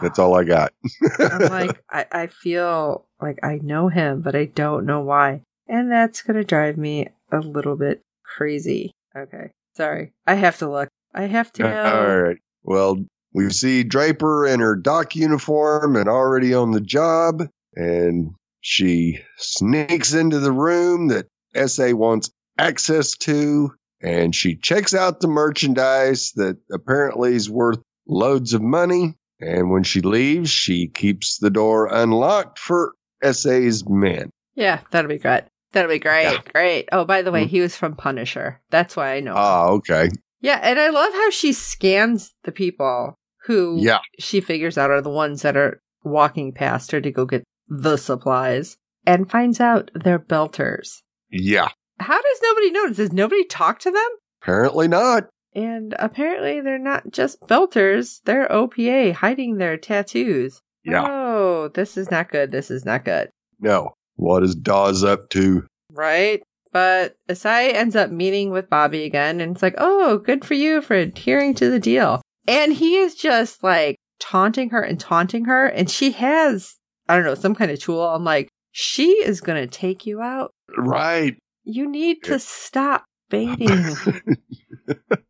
That's 0.00 0.18
all 0.18 0.34
I 0.34 0.44
got. 0.44 0.72
I'm 1.18 1.50
like, 1.50 1.82
I, 1.90 2.06
I 2.10 2.26
feel 2.28 3.06
like 3.20 3.38
I 3.42 3.60
know 3.62 3.88
him, 3.88 4.22
but 4.22 4.34
I 4.34 4.46
don't 4.46 4.86
know 4.86 5.00
why. 5.00 5.42
And 5.68 5.90
that's 5.90 6.22
going 6.22 6.36
to 6.36 6.44
drive 6.44 6.76
me 6.78 7.08
a 7.30 7.38
little 7.38 7.76
bit 7.76 8.00
crazy. 8.24 8.90
Okay. 9.16 9.50
Sorry. 9.76 10.12
I 10.26 10.34
have 10.34 10.58
to 10.58 10.70
look. 10.70 10.88
I 11.14 11.22
have 11.22 11.52
to 11.54 11.64
uh, 11.64 11.68
know. 11.68 11.98
All 11.98 12.20
right. 12.22 12.36
Well, 12.62 13.04
we 13.32 13.50
see 13.50 13.82
Draper 13.82 14.46
in 14.46 14.60
her 14.60 14.76
dock 14.76 15.16
uniform 15.16 15.96
and 15.96 16.08
already 16.08 16.54
on 16.54 16.70
the 16.70 16.80
job, 16.80 17.42
and 17.74 18.30
she 18.60 19.20
sneaks 19.36 20.14
into 20.14 20.38
the 20.38 20.52
room 20.52 21.08
that 21.08 21.26
SA 21.68 21.90
wants 21.90 22.30
access 22.58 23.16
to, 23.18 23.72
and 24.00 24.34
she 24.34 24.56
checks 24.56 24.94
out 24.94 25.20
the 25.20 25.28
merchandise 25.28 26.32
that 26.36 26.56
apparently 26.72 27.34
is 27.34 27.50
worth 27.50 27.80
loads 28.06 28.54
of 28.54 28.62
money. 28.62 29.14
And 29.40 29.70
when 29.70 29.82
she 29.82 30.00
leaves, 30.00 30.50
she 30.50 30.86
keeps 30.86 31.38
the 31.38 31.50
door 31.50 31.88
unlocked 31.92 32.58
for 32.58 32.94
SA's 33.22 33.86
men. 33.88 34.30
Yeah, 34.54 34.80
that'll 34.90 35.08
be 35.08 35.18
great. 35.18 35.44
That'll 35.74 35.90
be 35.90 35.98
great. 35.98 36.22
Yeah. 36.32 36.38
Great. 36.52 36.88
Oh, 36.92 37.04
by 37.04 37.20
the 37.22 37.30
way, 37.30 37.44
Mhm. 37.44 37.48
he 37.48 37.60
was 37.60 37.76
from 37.76 37.94
Punisher. 37.96 38.60
That's 38.70 38.96
why 38.96 39.14
I 39.14 39.20
know. 39.20 39.32
him. 39.32 39.36
Ah, 39.38 39.66
okay. 39.68 40.08
yeah, 40.40 40.60
and 40.62 40.78
I 40.78 40.88
love 40.88 41.12
how 41.12 41.28
she 41.30 41.52
scans 41.52 42.32
the 42.44 42.52
people 42.52 43.14
who 43.46 43.76
Yeah. 43.80 43.98
she 44.18 44.40
figures 44.40 44.78
out 44.78 44.90
are 44.90 45.02
the 45.02 45.10
ones 45.10 45.42
that 45.42 45.56
are 45.56 45.80
walking 46.02 46.52
past 46.52 46.92
her 46.92 47.00
to 47.00 47.10
go 47.10 47.24
get 47.26 47.44
the 47.68 47.96
supplies 47.96 48.76
and 49.06 49.30
finds 49.30 49.60
out 49.60 49.90
they're 49.94 50.18
belters. 50.18 51.02
Yeah. 51.30 51.68
How 52.00 52.20
does 52.20 52.40
nobody 52.42 52.70
notice? 52.70 52.96
Does 52.96 53.12
nobody 53.12 53.44
talk 53.44 53.78
to 53.80 53.90
them? 53.90 54.08
Apparently 54.42 54.88
not. 54.88 55.28
And 55.54 55.94
apparently 55.98 56.60
they're 56.60 56.78
not 56.78 57.10
just 57.12 57.40
belters, 57.42 58.20
they're 58.24 58.48
OPA 58.50 59.12
hiding 59.12 59.56
their 59.58 59.76
tattoos. 59.76 60.60
Yeah. 60.84 61.04
Oh, 61.08 61.68
this 61.68 61.96
is 61.96 62.10
not 62.10 62.30
good. 62.30 62.50
This 62.50 62.70
is 62.70 62.84
not 62.84 63.04
good. 63.04 63.30
No. 63.60 63.92
What 64.16 64.42
is 64.42 64.54
Dawes 64.54 65.04
up 65.04 65.28
to? 65.30 65.66
Right? 65.90 66.42
But 66.72 67.16
Asai 67.28 67.72
ends 67.72 67.94
up 67.94 68.10
meeting 68.10 68.50
with 68.50 68.68
Bobby 68.68 69.04
again, 69.04 69.40
and 69.40 69.52
it's 69.52 69.62
like, 69.62 69.76
oh, 69.78 70.18
good 70.18 70.44
for 70.44 70.54
you 70.54 70.82
for 70.82 70.94
adhering 70.94 71.54
to 71.54 71.70
the 71.70 71.78
deal. 71.78 72.20
And 72.48 72.72
he 72.72 72.96
is 72.96 73.14
just 73.14 73.62
like 73.62 73.96
taunting 74.18 74.70
her 74.70 74.82
and 74.82 74.98
taunting 74.98 75.44
her, 75.44 75.66
and 75.66 75.88
she 75.88 76.10
has, 76.12 76.76
I 77.08 77.14
don't 77.14 77.24
know, 77.24 77.34
some 77.34 77.54
kind 77.54 77.70
of 77.70 77.78
tool. 77.78 78.02
I'm 78.02 78.24
like, 78.24 78.48
she 78.72 79.10
is 79.10 79.40
going 79.40 79.60
to 79.60 79.68
take 79.68 80.04
you 80.04 80.20
out. 80.20 80.50
Right. 80.76 81.36
You 81.62 81.88
need 81.88 82.24
to 82.24 82.40
stop 82.40 83.04
baiting. 83.30 83.68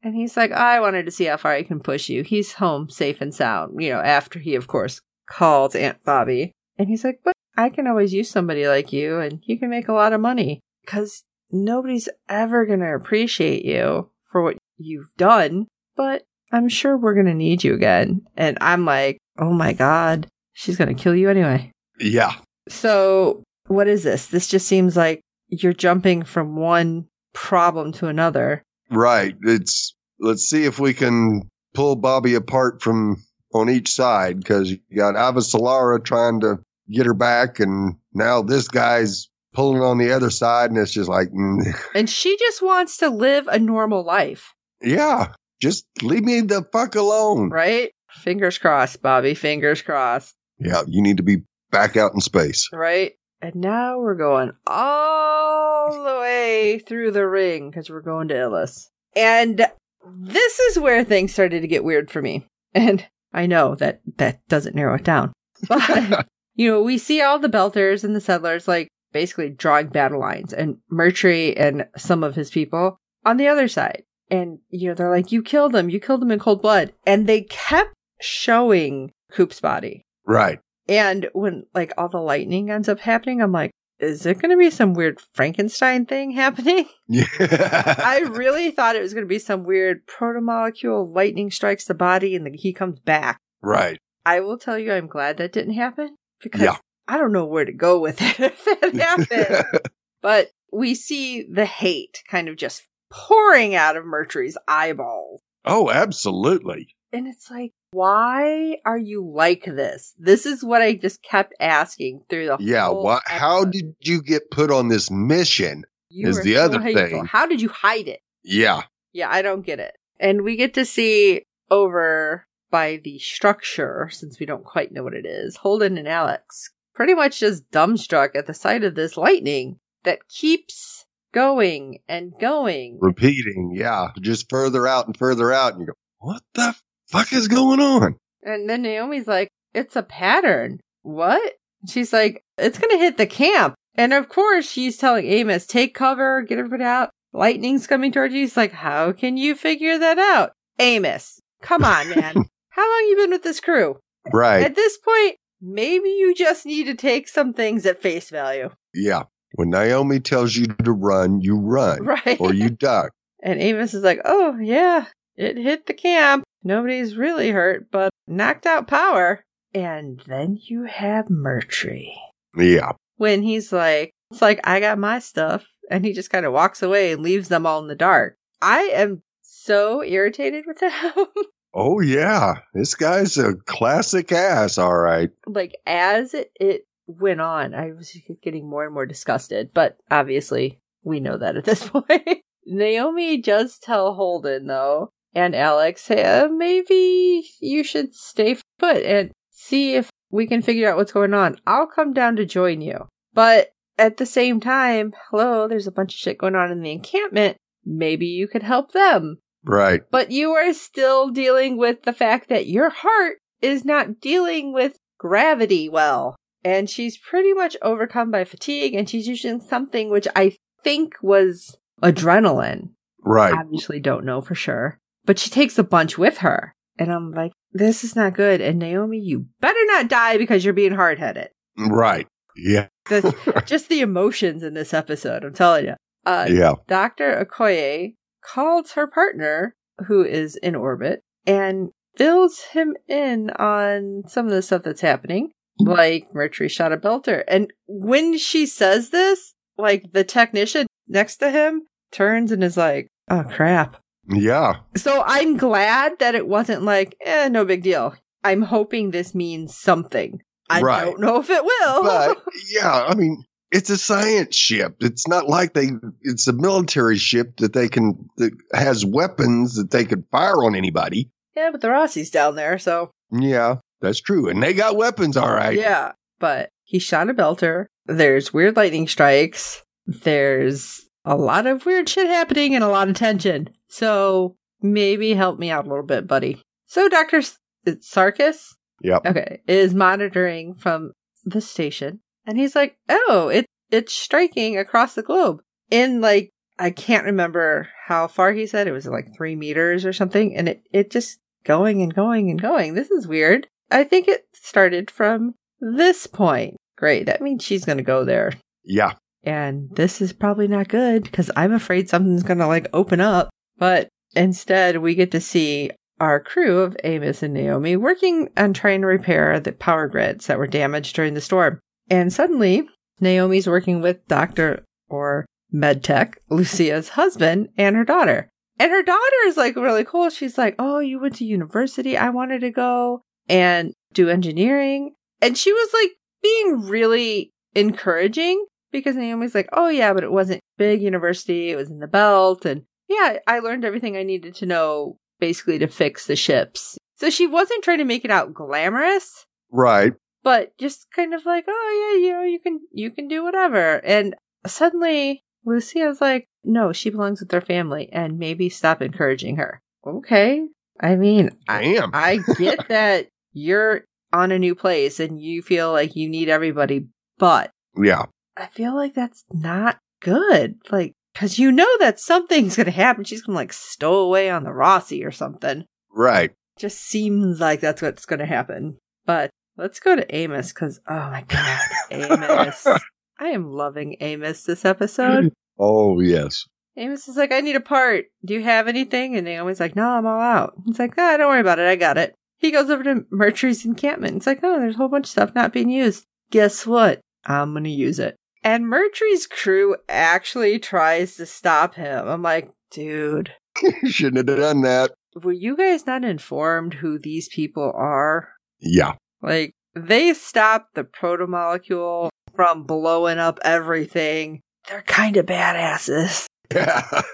and 0.03 0.15
he's 0.15 0.37
like, 0.37 0.51
I 0.51 0.81
wanted 0.81 1.05
to 1.05 1.13
see 1.13 1.27
how 1.27 1.37
far 1.37 1.53
I 1.53 1.63
can 1.63 1.81
push 1.81 2.09
you. 2.09 2.23
He's 2.23 2.55
home 2.55 2.89
safe 2.89 3.21
and 3.21 3.35
sound, 3.35 3.83
you 3.83 3.91
know, 3.91 4.01
after 4.01 4.39
he, 4.39 4.55
of 4.55 4.67
course, 4.67 5.01
calls 5.29 5.75
Aunt 5.75 6.03
Bobby. 6.05 6.53
And 6.79 6.89
he's 6.89 7.05
like, 7.05 7.21
but 7.23 7.35
I 7.57 7.69
can 7.69 7.87
always 7.87 8.13
use 8.13 8.31
somebody 8.31 8.67
like 8.67 8.93
you 8.93 9.21
and 9.21 9.41
you 9.45 9.59
can 9.59 9.71
make 9.71 9.89
a 9.89 9.93
lot 9.93 10.13
of 10.13 10.21
money 10.21 10.61
because 10.85 11.23
nobody's 11.51 12.09
ever 12.29 12.67
going 12.67 12.81
to 12.81 12.95
appreciate 12.95 13.65
you 13.65 14.11
for 14.31 14.43
what 14.43 14.57
you've 14.77 15.15
done, 15.17 15.67
but 15.97 16.25
I'm 16.53 16.69
sure 16.69 16.97
we're 16.97 17.15
going 17.15 17.27
to 17.27 17.35
need 17.35 17.65
you 17.65 17.75
again. 17.75 18.23
And 18.37 18.59
I'm 18.61 18.85
like, 18.85 19.19
oh 19.39 19.53
my 19.53 19.73
God, 19.73 20.27
she's 20.53 20.77
going 20.77 20.95
to 20.95 21.03
kill 21.03 21.15
you 21.15 21.31
anyway. 21.31 21.73
yeah. 22.01 22.35
So, 22.69 23.43
what 23.67 23.89
is 23.89 24.05
this? 24.05 24.29
This 24.29 24.47
just 24.47 24.67
seems 24.67 24.97
like 24.97 25.21
you're 25.49 25.75
jumping 25.75 26.23
from 26.23 26.57
one 26.57 27.09
problem 27.35 27.93
to 27.93 28.07
another. 28.09 28.63
Right. 28.91 29.35
It's 29.43 29.95
let's 30.19 30.49
see 30.49 30.65
if 30.65 30.79
we 30.79 30.95
can 30.95 31.43
pull 31.75 31.97
Bobby 31.97 32.35
apart 32.35 32.81
from 32.81 33.23
on 33.53 33.69
each 33.69 33.91
side 33.91 34.39
because 34.39 34.71
you 34.71 34.79
got 34.97 35.15
Avasarala 35.15 36.03
trying 36.03 36.41
to 36.41 36.59
get 36.91 37.07
her 37.07 37.15
back, 37.15 37.61
and 37.61 37.97
now 38.13 38.43
this 38.43 38.69
guy's 38.69 39.29
pulling 39.53 39.83
on 39.83 39.99
the 39.99 40.11
other 40.13 40.31
side, 40.31 40.71
and 40.71 40.79
it's 40.79 40.93
just 40.93 41.09
like, 41.09 41.29
mm, 41.33 41.63
And 41.95 42.09
she 42.11 42.37
just 42.39 42.63
wants 42.63 42.97
to 42.99 43.09
live 43.11 43.47
a 43.49 43.59
normal 43.59 44.03
life, 44.05 44.53
yeah, 44.83 45.33
just 45.61 45.87
leave 46.03 46.25
me 46.25 46.41
the 46.41 46.63
fuck 46.73 46.95
alone. 46.95 47.51
right? 47.51 47.91
Fingers 48.11 48.59
crossed, 48.59 49.03
Bobby. 49.03 49.35
Fingers 49.35 49.83
crossed, 49.83 50.35
Yeah, 50.59 50.83
you 50.87 51.03
need 51.03 51.17
to 51.17 51.23
be 51.23 51.43
back 51.71 51.97
out 51.97 52.13
in 52.15 52.21
space. 52.21 52.69
right? 52.73 53.13
And 53.43 53.57
now 53.57 53.99
we're 53.99 54.15
going 54.15 54.53
all 54.67 56.03
the 56.05 56.19
way 56.21 56.79
through 56.79 57.11
the 57.11 57.27
ring 57.29 57.71
because 57.71 57.91
we're 57.91 58.01
going 58.01 58.29
to 58.29 58.35
Ilus. 58.35 58.89
And 59.17 59.67
this 60.07 60.59
is 60.61 60.79
where 60.79 61.05
things 61.05 61.33
started 61.33 61.61
to 61.61 61.69
get 61.69 61.85
weird 61.85 62.11
for 62.11 62.23
me. 62.23 62.47
And 62.75 63.07
I 63.33 63.47
know 63.47 63.75
that 63.77 64.01
that 64.17 64.47
doesn't 64.49 64.75
narrow 64.77 64.95
it 64.97 65.05
down. 65.05 65.33
But, 65.69 66.27
you 66.55 66.71
know, 66.71 66.83
we 66.83 66.99
see 66.99 67.21
all 67.21 67.39
the 67.39 67.49
Belters 67.49 68.05
and 68.05 68.15
the 68.15 68.21
settlers 68.21 68.69
like 68.69 68.89
basically 69.13 69.51
drawing 69.51 69.89
battle 69.89 70.21
lines 70.21 70.53
and 70.53 70.79
Murtry 70.93 71.55
and 71.57 71.87
some 71.97 72.23
of 72.23 72.35
his 72.35 72.51
people 72.51 72.99
on 73.25 73.37
the 73.37 73.49
other 73.49 73.69
side. 73.69 74.05
And, 74.31 74.59
you 74.71 74.89
know, 74.89 74.95
they're 74.95 75.11
like, 75.11 75.33
you 75.33 75.43
killed 75.43 75.73
them, 75.73 75.91
You 75.91 76.01
killed 76.01 76.23
them 76.23 76.31
in 76.31 76.39
cold 76.39 76.63
blood. 76.63 76.93
And 77.07 77.27
they 77.27 77.43
kept 77.43 77.95
showing 78.21 79.13
Coop's 79.33 79.61
body. 79.61 80.03
Right. 80.27 80.61
And 80.89 81.29
when 81.33 81.65
like 81.75 81.93
all 81.97 82.09
the 82.09 82.19
lightning 82.19 82.71
ends 82.71 82.89
up 82.89 83.01
happening, 83.01 83.43
I'm 83.43 83.53
like, 83.53 83.71
is 84.01 84.27
it 84.27 84.41
going 84.41 84.51
to 84.51 84.57
be 84.57 84.71
some 84.71 84.95
weird 84.95 85.21
Frankenstein 85.33 86.05
thing 86.07 86.31
happening? 86.33 86.87
Yeah. 87.09 87.27
I 87.39 88.25
really 88.31 88.71
thought 88.71 88.97
it 88.97 89.03
was 89.03 89.15
going 89.15 89.25
to 89.25 89.29
be 89.29 89.39
some 89.39 89.65
weird 89.65 90.07
protomolecule 90.07 91.15
lightning 91.15 91.51
strikes 91.51 91.85
the 91.85 91.95
body 91.95 92.35
and 92.35 92.45
then 92.45 92.55
he 92.55 92.73
comes 92.73 92.99
back. 93.01 93.39
right. 93.63 93.99
I 94.27 94.41
will 94.41 94.57
tell 94.57 94.79
you, 94.79 94.91
I'm 94.91 95.07
glad 95.07 95.37
that 95.37 95.53
didn't 95.53 95.75
happen 95.75 96.17
because 96.45 96.61
Yeah. 96.63 96.77
I 97.09 97.19
don't 97.19 97.33
know 97.33 97.45
where 97.47 97.65
to 97.65 97.73
go 97.73 97.99
with 97.99 98.19
it 98.23 98.39
if 98.41 98.65
that 98.65 98.95
happened. 99.31 99.81
but 100.23 100.51
we 100.73 100.95
see 100.95 101.43
the 101.43 101.67
hate 101.67 102.23
kind 102.31 102.49
of 102.49 102.57
just 102.57 102.83
pouring 103.11 103.75
out 103.75 103.97
of 103.97 104.05
Murtry's 104.07 104.57
eyeballs. 104.69 105.41
oh, 105.65 105.91
absolutely. 105.91 106.95
And 107.13 107.29
it's 107.29 107.49
like, 107.51 107.71
why 107.93 108.79
are 108.85 108.99
you 108.99 109.25
like 109.25 109.65
this? 109.65 110.15
This 110.19 110.47
is 110.47 110.65
what 110.65 110.83
I 110.83 110.95
just 110.95 111.23
kept 111.23 111.55
asking 111.61 112.23
through 112.29 112.47
the 112.47 112.57
Yeah. 112.59 112.87
whole 112.87 113.05
Why, 113.05 113.21
how 113.27 113.65
did 113.65 113.95
you 114.01 114.21
get 114.21 114.51
put 114.51 114.71
on 114.73 114.89
this 114.89 115.11
mission? 115.13 115.85
You 116.11 116.29
is 116.29 116.43
the 116.43 116.55
so 116.55 116.63
other 116.65 116.81
hateful. 116.81 117.07
thing. 117.09 117.25
How 117.27 117.47
did 117.47 117.61
you 117.61 117.69
hide 117.69 118.09
it? 118.09 118.21
Yeah. 118.43 118.83
Yeah, 119.13 119.29
I 119.31 119.43
don't 119.43 119.65
get 119.65 119.79
it. 119.79 119.93
And 120.19 120.43
we 120.43 120.57
get 120.57 120.75
to 120.75 120.85
see 120.85 121.45
over 121.71 122.47
by 122.75 122.97
the 123.05 123.21
structure, 123.21 124.09
since 124.11 124.41
we 124.41 124.47
don't 124.47 124.65
quite 124.65 124.91
know 124.91 125.05
what 125.05 125.15
it 125.15 125.25
is, 125.25 125.59
Holden 125.59 125.97
and 125.97 126.09
Alex 126.09 126.71
pretty 126.93 127.15
much 127.15 127.39
just 127.39 127.71
dumbstruck 127.71 128.35
at 128.35 128.49
the 128.49 128.53
sight 128.53 128.83
of 128.83 128.97
this 128.97 129.17
lightning 129.17 129.79
that 130.03 130.29
keeps 130.29 131.07
going 131.33 132.01
and 132.09 132.33
going. 132.41 132.99
Repeating. 133.01 133.71
Yeah. 133.77 134.09
Just 134.21 134.51
further 134.51 134.89
out 134.89 135.07
and 135.07 135.17
further 135.17 135.53
out. 135.53 135.75
And 135.75 135.83
you 135.83 135.87
go, 135.87 135.93
what 136.19 136.43
the 136.55 136.75
fuck 137.07 137.33
is 137.33 137.47
going 137.47 137.79
on? 137.79 138.17
And 138.43 138.69
then 138.69 138.83
Naomi's 138.83 139.29
like, 139.29 139.47
it's 139.73 139.95
a 139.95 140.03
pattern. 140.03 140.81
What? 141.03 141.55
She's 141.89 142.13
like, 142.13 142.43
it's 142.59 142.79
going 142.79 142.91
to 142.91 143.05
hit 143.05 143.19
the 143.19 143.27
camp. 143.27 143.77
And 143.95 144.13
of 144.13 144.29
course, 144.29 144.69
she's 144.69 144.97
telling 144.97 145.27
Amos, 145.27 145.65
take 145.65 145.95
cover, 145.95 146.43
get 146.43 146.59
everybody 146.59 146.83
out. 146.83 147.11
Lightning's 147.33 147.87
coming 147.87 148.11
towards 148.11 148.35
you. 148.35 148.41
He's 148.41 148.57
like, 148.57 148.73
how 148.73 149.13
can 149.13 149.37
you 149.37 149.55
figure 149.55 149.97
that 149.97 150.19
out? 150.19 150.51
Amos, 150.81 151.41
come 151.63 151.85
on, 151.85 152.11
man. 152.11 152.35
how 152.75 152.83
long 152.83 153.09
you 153.11 153.17
been 153.17 153.31
with 153.31 153.43
this 153.43 153.61
crew? 153.61 153.99
Right. 154.33 154.63
At 154.65 154.75
this 154.75 154.99
point, 154.99 155.37
maybe 155.61 156.09
you 156.09 156.35
just 156.35 156.67
need 156.67 156.85
to 156.85 156.95
take 156.95 157.29
some 157.29 157.53
things 157.53 157.85
at 157.87 158.01
face 158.01 158.31
value. 158.31 158.71
Yeah. 158.95 159.25
When 159.57 159.71
Naomi 159.71 160.19
tells 160.21 160.57
you 160.57 160.67
to 160.67 160.93
run, 160.93 161.41
you 161.41 161.57
run 161.57 162.05
Right. 162.05 162.37
or 162.41 162.53
you 162.53 162.71
duck. 162.71 163.11
and 163.43 163.61
Amos 163.61 163.95
is 163.95 164.03
like, 164.03 164.21
oh, 164.25 164.59
yeah, 164.61 165.07
it 165.37 165.57
hit 165.57 165.87
the 165.87 165.95
camp. 165.95 166.43
Nobody's 166.65 167.17
really 167.17 167.51
hurt, 167.51 167.87
but 167.91 168.11
knocked 168.27 168.67
out 168.67 168.89
power. 168.89 169.45
And 169.75 170.23
then 170.27 170.59
you 170.61 170.85
have 170.85 171.27
Murtry. 171.27 172.13
Yeah. 172.57 172.93
when 173.17 173.43
he's 173.43 173.73
like, 173.73 174.11
it's 174.31 174.41
like, 174.43 174.61
I 174.65 174.81
got 174.81 174.99
my 174.99 175.19
stuff. 175.19 175.67
And 175.91 176.05
he 176.05 176.13
just 176.15 176.31
kind 176.31 176.47
of 176.47 176.53
walks 176.53 176.83
away 176.83 177.13
and 177.13 177.23
leaves 177.23 177.49
them 177.49 177.67
all 177.67 177.79
in 177.81 177.89
the 177.89 177.95
dark. 177.95 178.37
I 178.63 178.83
am 178.95 179.23
so 179.43 180.03
irritated 180.03 180.65
with 180.67 180.81
him. 180.81 180.93
Oh, 181.75 182.01
yeah. 182.01 182.61
This 182.73 182.95
guy's 182.95 183.37
a 183.37 183.55
classic 183.67 184.31
ass. 184.31 184.79
All 184.79 184.97
right. 184.97 185.31
like, 185.47 185.75
as 185.87 186.35
it, 186.35 186.87
went 187.07 187.41
on, 187.41 187.75
I 187.75 187.93
was 187.93 188.17
getting 188.43 188.69
more 188.69 188.85
and 188.85 188.95
more 188.95 189.07
disgusted. 189.07 189.71
But 189.75 189.99
obviously, 190.11 190.81
we 191.03 191.21
know 191.21 191.37
that 191.37 191.57
at 191.57 191.65
this 191.65 191.89
point. 191.89 192.43
Naomi 192.67 193.37
does 193.39 193.79
tell 193.79 194.15
Holden, 194.15 194.67
though, 194.67 195.11
and 195.35 195.55
Alex, 195.55 196.11
uh, 196.11 196.49
maybe 196.51 197.45
you 197.61 197.85
should 197.85 198.15
stay 198.15 198.57
put 198.79 199.03
and 199.03 199.33
see 199.51 199.95
if 199.95 200.11
we 200.31 200.47
can 200.47 200.63
figure 200.63 200.89
out 200.89 200.97
what's 200.97 201.13
going 201.13 201.35
on. 201.35 201.57
I'll 201.67 201.87
come 201.87 202.13
down 202.13 202.37
to 202.37 202.47
join 202.47 202.81
you. 202.81 203.07
But 203.35 203.73
at 203.99 204.17
the 204.17 204.27
same 204.27 204.61
time, 204.61 205.13
hello, 205.31 205.69
there's 205.69 205.87
a 205.87 205.93
bunch 205.93 206.15
of 206.15 206.19
shit 206.19 206.39
going 206.39 206.55
on 206.55 206.73
in 206.73 206.83
the 206.83 206.93
encampment. 206.93 207.57
Maybe 207.85 208.27
you 208.27 208.49
could 208.49 208.63
help 208.63 208.93
them. 208.93 209.39
Right. 209.65 210.03
But 210.11 210.31
you 210.31 210.51
are 210.53 210.73
still 210.73 211.31
dealing 211.31 211.77
with 211.77 212.03
the 212.03 212.13
fact 212.13 212.49
that 212.49 212.67
your 212.67 212.91
heart 212.91 213.39
is 213.61 213.85
not 213.85 214.21
dealing 214.21 214.73
with 214.73 214.99
gravity 215.19 215.89
well. 215.89 216.37
And 216.63 216.89
she's 216.89 217.19
pretty 217.19 217.53
much 217.53 217.77
overcome 217.83 218.31
by 218.31 218.45
fatigue 218.45 218.95
and 218.95 219.09
she's 219.09 219.27
using 219.27 219.61
something 219.61 220.11
which 220.11 220.27
I 220.35 220.57
think 220.83 221.15
was 221.23 221.77
adrenaline. 222.03 222.91
Right. 223.23 223.55
Obviously 223.55 224.01
don't 224.01 224.25
know 224.25 224.41
for 224.41 224.55
sure. 224.55 224.99
But 225.25 225.39
she 225.39 225.51
takes 225.51 225.79
a 225.79 225.85
bunch 225.85 226.19
with 226.19 226.39
her. 226.39 226.75
And 226.99 227.13
I'm 227.13 227.33
like, 227.33 227.53
this 227.73 228.05
is 228.05 228.15
not 228.15 228.35
good. 228.35 228.61
And 228.61 228.79
Naomi, 228.79 229.19
you 229.19 229.47
better 229.61 229.85
not 229.87 230.09
die 230.09 230.39
because 230.39 230.65
you're 230.65 230.75
being 230.75 230.95
hard 230.95 231.19
headed. 231.19 231.49
Right. 231.77 232.27
Yeah. 232.57 232.89
The, 233.09 233.63
just 233.67 233.89
the 233.89 234.01
emotions 234.01 234.63
in 234.63 234.75
this 234.75 234.95
episode, 234.95 235.45
I'm 235.45 235.55
telling 235.55 235.87
you. 235.87 235.95
Uh, 236.25 236.47
Yeah. 236.49 236.75
Dr. 236.87 237.45
Okoye 237.45 238.15
calls 238.45 238.93
her 238.93 239.07
partner, 239.07 239.75
who 240.07 240.25
is 240.25 240.57
in 240.57 240.75
orbit, 240.75 241.21
and 241.47 241.91
fills 242.17 242.61
him 242.73 242.97
in 243.09 243.51
on 243.51 244.23
some 244.29 244.47
of 244.47 244.53
the 244.53 244.63
stuff 244.63 244.83
that's 244.83 245.01
happening, 245.01 245.51
like 245.79 246.29
Murtry 246.33 246.71
shot 246.71 246.93
a 246.93 246.97
belter. 246.97 247.43
And 247.49 247.73
when 247.89 248.39
she 248.39 248.67
says 248.67 249.11
this, 249.11 249.55
like 249.77 250.13
the 250.13 250.25
technician 250.25 250.87
next 251.09 251.37
to 251.39 251.51
him 251.51 251.83
turns 252.13 252.53
and 252.53 252.63
is 252.63 252.77
like, 252.77 253.09
oh 253.31 253.45
crap. 253.45 253.97
Yeah. 254.29 254.77
So 254.97 255.23
I'm 255.27 255.57
glad 255.57 256.19
that 256.21 256.35
it 256.35 256.47
wasn't 256.47 256.83
like, 256.83 257.17
eh, 257.25 257.49
no 257.49 257.65
big 257.65 257.83
deal. 257.83 258.15
I'm 258.43 258.63
hoping 258.63 259.11
this 259.11 259.35
means 259.35 259.77
something. 259.77 260.41
I 260.71 260.81
Right. 260.81 261.05
don't 261.05 261.21
know 261.21 261.41
if 261.41 261.51
it 261.51 261.65
will. 261.65 262.03
But 262.05 262.43
yeah, 262.71 263.05
I 263.07 263.15
mean, 263.15 263.45
it's 263.75 263.91
a 263.91 263.99
science 263.99 264.57
ship. 264.57 264.97
It's 265.01 265.27
not 265.29 265.49
like 265.49 265.75
they. 265.75 265.91
It's 266.23 266.49
a 266.49 266.53
military 266.55 267.19
ship 267.19 267.57
that 267.59 267.73
they 267.75 267.89
can 267.89 268.29
that 268.39 268.53
has 268.73 269.05
weapons 269.05 269.75
that 269.77 269.91
they 269.91 270.05
could 270.05 270.25
fire 270.31 270.65
on 270.65 270.75
anybody. 270.75 271.31
yeah, 271.57 271.71
but 271.71 271.81
the 271.83 271.89
Roci's 271.89 272.31
down 272.31 272.55
there, 272.55 272.79
so 272.79 273.11
Yeah, 273.31 273.77
that's 274.01 274.21
true, 274.21 274.49
and 274.49 274.63
they 274.63 274.73
got 274.73 274.97
weapons, 274.97 275.37
all 275.37 275.53
right. 275.53 275.77
Yeah, 275.79 276.13
but 276.39 276.71
he 276.85 276.99
shot 276.99 277.29
a 277.31 277.35
belter. 277.35 277.87
There's 278.07 278.55
weird 278.55 278.77
lightning 278.77 279.09
strikes. 279.09 279.83
There's 280.07 281.01
a 281.25 281.37
lot 281.37 281.67
of 281.67 281.87
weird 281.87 282.09
shit 282.09 282.27
happening 282.27 282.75
and 282.75 282.85
a 282.85 282.89
lot 282.89 283.09
of 283.09 283.17
tension. 283.17 283.69
So 283.89 284.57
maybe 284.83 285.33
help 285.35 285.59
me 285.59 285.71
out 285.71 285.87
a 285.87 285.89
little 285.89 286.05
bit, 286.05 286.27
buddy. 286.27 286.61
So 286.87 287.09
Dr. 287.09 287.39
S- 287.39 287.59
Sarkis, 287.87 288.75
Yep. 289.03 289.27
okay, 289.27 289.61
is 289.67 289.95
monitoring 289.95 290.75
from 290.75 291.13
the 291.45 291.61
station 291.61 292.21
and 292.47 292.59
he's 292.59 292.75
like, 292.75 292.97
"Oh, 293.09 293.49
it 293.49 293.67
it's 293.91 294.13
striking 294.13 294.79
across 294.79 295.15
the 295.15 295.23
globe." 295.23 295.61
In 295.91 296.21
like 296.21 296.51
I 296.79 296.91
can't 296.91 297.27
remember 297.27 297.89
how 298.07 298.27
far 298.27 298.53
he 298.53 298.67
said 298.67 298.89
it 298.89 298.93
was 298.93 299.07
like 299.07 299.35
3 299.37 299.55
meters 299.55 300.05
or 300.05 300.13
something 300.13 300.57
and 300.57 300.69
it 300.69 300.83
it 300.93 301.11
just 301.11 301.39
going 301.65 302.03
and 302.03 302.15
going 302.15 302.51
and 302.51 302.61
going. 302.61 302.95
This 302.95 303.11
is 303.11 303.27
weird. 303.27 303.69
I 303.91 304.05
think 304.05 304.29
it 304.29 304.47
started 304.53 305.11
from 305.11 305.55
this 305.81 306.27
point. 306.27 306.77
Great. 306.97 307.27
That 307.27 307.43
means 307.43 307.63
she's 307.63 307.85
going 307.85 307.99
to 307.99 308.05
go 308.05 308.25
there. 308.25 308.53
Yeah. 308.85 309.15
And 309.43 309.91
this 309.95 310.21
is 310.23 310.33
probably 310.33 310.69
not 310.69 310.89
good 310.89 311.25
because 311.25 311.51
I'm 311.57 311.73
afraid 311.73 312.09
something's 312.09 312.43
going 312.43 312.59
to 312.59 312.67
like 312.67 312.89
open 312.93 313.21
up. 313.21 313.51
But 313.77 314.09
instead, 314.35 314.99
we 314.99 315.15
get 315.15 315.31
to 315.33 315.41
see 315.41 315.91
our 316.21 316.41
crew 316.41 316.81
of 316.81 316.97
Amos 317.05 317.43
and 317.43 317.53
Naomi 317.53 317.97
working 317.97 318.49
on 318.57 318.73
trying 318.73 319.01
to 319.01 319.07
repair 319.07 319.59
the 319.61 319.73
power 319.73 320.07
grids 320.07 320.47
that 320.47 320.59
were 320.59 320.67
damaged 320.67 321.17
during 321.17 321.35
the 321.35 321.41
storm. 321.41 321.81
And 322.09 322.33
suddenly, 322.33 322.87
Naomi's 323.21 323.67
working 323.67 324.01
with 324.01 324.27
Dr. 324.29 324.85
or 325.09 325.47
MedTech, 325.73 326.35
Lucia's 326.51 327.11
husband, 327.11 327.69
and 327.77 327.97
her 327.97 328.05
daughter. 328.05 328.49
And 328.79 328.91
her 328.91 329.03
daughter 329.03 329.21
is 329.47 329.57
like 329.57 329.77
really 329.77 330.05
cool. 330.05 330.31
She's 330.31 330.59
like, 330.59 330.75
Oh, 330.79 330.99
you 330.99 331.21
went 331.21 331.37
to 331.37 331.45
university. 331.45 332.17
I 332.17 332.31
wanted 332.31 332.61
to 332.61 332.71
go 332.71 333.23
and 333.49 333.93
do 334.13 334.29
engineering. 334.29 335.15
And 335.41 335.57
she 335.57 335.73
was 335.73 335.91
like 335.93 336.11
being 336.43 336.83
really 336.83 337.53
encouraging 337.75 338.65
because 338.91 339.17
Naomi's 339.17 339.55
like, 339.55 339.69
Oh, 339.73 339.89
yeah, 339.89 340.13
but 340.13 340.25
it 340.25 340.33
wasn't 340.33 340.61
big 340.77 341.03
university. 341.03 341.71
It 341.71 341.77
was 341.77 341.91
in 341.91 342.01
the 342.01 342.09
belt. 342.09 342.65
And 342.65 342.83
yeah, 343.09 343.39
I 343.47 343.61
learned 343.61 343.85
everything 343.85 344.17
I 344.17 344.23
needed 344.23 344.55
to 344.57 344.67
know 344.67 345.19
basically 345.39 345.79
to 345.79 345.87
fix 345.87 346.27
the 346.27 346.37
ships. 346.37 346.99
So 347.17 347.31
she 347.31 347.47
wasn't 347.47 347.85
trying 347.85 347.99
to 347.99 348.05
make 348.05 348.25
it 348.25 348.31
out 348.31 348.53
glamorous, 348.55 349.47
Right. 349.71 350.13
But 350.45 350.77
just 350.79 351.09
kind 351.11 351.35
of 351.35 351.45
like, 351.45 351.65
oh 351.67 352.13
yeah, 352.17 352.25
you 352.27 352.33
know, 352.35 352.43
you 352.45 352.61
can 352.61 352.81
you 352.93 353.11
can 353.11 353.27
do 353.27 353.43
whatever. 353.43 353.97
And 354.05 354.37
suddenly 354.67 355.43
Lucia's 355.65 356.21
like, 356.21 356.47
no, 356.63 356.93
she 356.93 357.11
belongs 357.11 357.41
with 357.41 357.51
her 357.51 357.61
family, 357.61 358.09
and 358.13 358.39
maybe 358.39 358.69
stop 358.69 359.03
encouraging 359.03 359.57
her. 359.57 359.81
Okay, 360.07 360.67
I 361.01 361.17
mean, 361.17 361.51
I, 361.69 361.83
Damn. 361.83 362.11
I 362.15 362.39
get 362.59 362.87
that 362.89 363.27
you're 363.53 364.05
on 364.33 364.53
a 364.53 364.59
new 364.59 364.75
place 364.75 365.19
and 365.19 365.41
you 365.41 365.63
feel 365.63 365.91
like 365.93 366.15
you 366.15 366.29
need 366.29 366.49
everybody, 366.49 367.07
but 367.39 367.71
yeah. 367.97 368.27
I 368.57 368.67
feel 368.67 368.95
like 368.95 369.15
that's 369.15 369.45
not 369.53 369.99
good. 370.21 370.77
Like, 370.91 371.13
cause 371.35 371.59
you 371.59 371.73
know 371.73 371.89
that 372.01 372.21
something's 372.21 372.77
gonna 372.77 372.91
happen. 372.91 373.25
She's 373.25 373.43
gonna 373.43 373.57
like 373.57 373.73
stow 373.73 374.17
away 374.17 374.51
on 374.51 374.65
the 374.65 374.71
Roci 374.71 375.25
or 375.27 375.31
something 375.33 375.85
Right. 376.13 376.53
just 376.79 376.99
seems 377.01 377.61
like 377.61 377.81
that's 377.81 378.03
what's 378.03 378.27
going 378.27 378.39
to 378.41 378.47
happen. 378.47 378.99
But 379.27 379.51
let's 379.77 380.01
go 380.01 380.17
to 380.17 380.35
Amos 380.35 380.73
because, 380.73 381.01
oh 381.09 381.15
my 381.31 381.45
God, 381.49 381.81
Amos. 382.11 382.87
I 383.39 383.49
am 383.49 383.71
loving 383.73 384.17
Amos 384.21 384.63
this 384.65 384.85
episode. 384.85 385.53
Oh 385.79 386.21
yes. 386.21 386.65
Amos 386.97 387.27
is 387.27 387.37
like, 387.37 387.51
I 387.53 387.61
need 387.61 387.75
a 387.77 387.81
part. 387.81 388.27
Do 388.45 388.55
you 388.55 388.63
have 388.63 388.87
anything? 388.87 389.37
And 389.37 389.45
Naomi's 389.45 389.81
like, 389.81 389.97
no, 389.97 390.09
I'm 390.11 390.27
all 390.27 390.41
out. 390.41 390.75
He's 390.87 390.99
like, 391.01 391.15
ah, 391.19 391.37
don't 391.37 391.49
worry 391.49 391.61
about 391.61 391.81
it. 391.81 391.89
I 391.89 391.97
got 391.97 392.17
it. 392.19 392.35
He 392.59 392.71
goes 392.71 392.89
over 392.89 393.03
to 393.03 393.27
Murtry's 393.33 393.85
encampment. 393.85 394.37
It's 394.37 394.47
like, 394.47 394.61
oh, 394.63 394.79
there's 394.79 394.95
a 394.95 394.99
whole 394.99 395.09
bunch 395.09 395.27
of 395.27 395.31
stuff 395.31 395.55
not 395.57 395.73
being 395.73 395.91
used. 395.91 396.25
Guess 396.51 396.87
what? 396.87 397.21
I'm 397.45 397.73
going 397.73 397.83
to 397.85 397.91
use 397.91 398.21
it. 398.21 398.37
And 398.63 398.87
Murtry's 398.89 399.47
crew 399.49 399.97
actually 400.09 400.79
tries 400.79 401.35
to 401.37 401.47
stop 401.47 401.97
him. 401.97 402.29
I'm 402.29 402.43
like, 402.43 402.71
dude, 402.93 403.51
Shouldn't 404.07 404.49
have 404.49 404.59
done 404.59 404.83
that. 404.83 405.11
were 405.43 405.53
you 405.53 405.77
guys 405.77 406.07
not 406.07 406.25
informed 406.25 406.95
who 406.95 407.19
these 407.19 407.49
people 407.49 407.93
are? 407.95 408.51
Yeah. 408.81 409.15
Like, 409.45 409.73
they 409.95 410.35
stopped 410.35 410.95
the 410.95 411.05
protomolecule 411.05 412.31
from 412.55 412.85
blowing 412.85 413.39
up 413.39 413.59
everything. 413.63 414.61
They're 414.89 415.03
kind 415.03 415.37
of 415.37 415.47
badasses. 415.47 416.47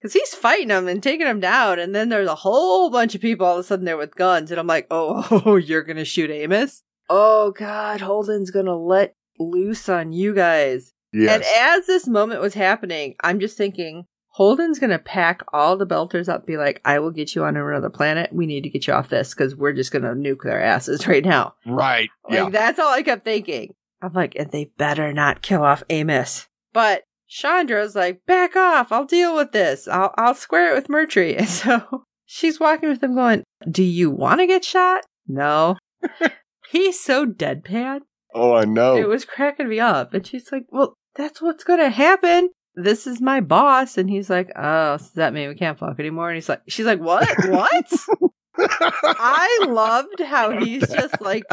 Because 0.00 0.14
he's 0.14 0.34
fighting 0.34 0.68
them 0.68 0.88
and 0.88 1.02
taking 1.02 1.26
them 1.26 1.40
down, 1.40 1.78
and 1.78 1.94
then 1.94 2.08
there's 2.08 2.26
a 2.28 2.34
whole 2.34 2.88
bunch 2.88 3.14
of 3.14 3.20
people 3.20 3.46
all 3.46 3.58
of 3.58 3.60
a 3.60 3.62
sudden 3.62 3.84
there 3.84 3.98
with 3.98 4.14
guns, 4.14 4.50
and 4.50 4.58
I'm 4.58 4.66
like, 4.66 4.86
oh, 4.90 5.56
you're 5.62 5.82
gonna 5.82 6.06
shoot 6.06 6.30
Amos? 6.30 6.82
Oh 7.10 7.50
god, 7.50 8.00
Holden's 8.00 8.50
gonna 8.50 8.76
let 8.76 9.12
loose 9.38 9.90
on 9.90 10.12
you 10.12 10.34
guys. 10.34 10.94
Yes. 11.12 11.34
And 11.34 11.42
as 11.42 11.86
this 11.86 12.06
moment 12.06 12.40
was 12.40 12.54
happening, 12.54 13.14
I'm 13.22 13.40
just 13.40 13.58
thinking, 13.58 14.06
Holden's 14.40 14.78
gonna 14.78 14.98
pack 14.98 15.42
all 15.52 15.76
the 15.76 15.86
belters 15.86 16.26
up, 16.26 16.46
be 16.46 16.56
like, 16.56 16.80
I 16.82 16.98
will 16.98 17.10
get 17.10 17.34
you 17.34 17.44
on 17.44 17.58
another 17.58 17.90
planet. 17.90 18.32
We 18.32 18.46
need 18.46 18.62
to 18.62 18.70
get 18.70 18.86
you 18.86 18.94
off 18.94 19.10
this 19.10 19.34
because 19.34 19.54
we're 19.54 19.74
just 19.74 19.92
gonna 19.92 20.14
nuke 20.14 20.44
their 20.44 20.62
asses 20.62 21.06
right 21.06 21.22
now. 21.22 21.52
right. 21.66 22.08
Like 22.24 22.34
Yeah. 22.38 22.48
that's 22.48 22.78
all 22.78 22.88
I 22.90 23.02
kept 23.02 23.26
thinking. 23.26 23.74
I'm 24.00 24.14
like, 24.14 24.34
and 24.36 24.50
they 24.50 24.70
better 24.78 25.12
not 25.12 25.42
kill 25.42 25.62
off 25.62 25.82
Amos. 25.90 26.48
But 26.72 27.02
Chandra's 27.28 27.94
like, 27.94 28.24
back 28.26 28.56
off. 28.56 28.90
I'll 28.92 29.04
deal 29.04 29.36
with 29.36 29.52
this. 29.52 29.86
I'll 29.86 30.14
I'll 30.16 30.34
square 30.34 30.72
it 30.72 30.74
with 30.74 30.88
Murtry. 30.88 31.36
And 31.38 31.46
so 31.46 32.04
she's 32.24 32.58
walking 32.58 32.88
with 32.88 33.02
him, 33.02 33.14
going, 33.14 33.44
"Do 33.70 33.82
you 33.82 34.10
want 34.10 34.40
to 34.40 34.46
get 34.46 34.64
shot? 34.64 35.02
No." 35.28 35.76
He's 36.70 36.98
so 36.98 37.26
deadpan. 37.26 38.00
Oh, 38.34 38.54
I 38.54 38.64
know. 38.64 38.96
It 38.96 39.06
was 39.08 39.26
cracking 39.26 39.68
me 39.68 39.80
up. 39.80 40.14
And 40.14 40.26
she's 40.26 40.50
like, 40.50 40.64
"Well, 40.70 40.94
that's 41.14 41.42
what's 41.42 41.62
gonna 41.62 41.90
happen." 41.90 42.48
This 42.74 43.06
is 43.06 43.20
my 43.20 43.40
boss, 43.40 43.98
and 43.98 44.08
he's 44.08 44.30
like, 44.30 44.50
"Oh, 44.56 44.96
so 44.96 45.10
that 45.14 45.32
mean 45.32 45.48
we 45.48 45.54
can't 45.54 45.78
fuck 45.78 45.98
anymore?" 45.98 46.28
And 46.28 46.36
he's 46.36 46.48
like, 46.48 46.62
"She's 46.68 46.86
like, 46.86 47.00
what? 47.00 47.28
What?" 47.48 47.92
I 48.58 49.66
loved 49.68 50.20
how 50.20 50.50
he's 50.58 50.88
just 50.88 51.20
like, 51.20 51.44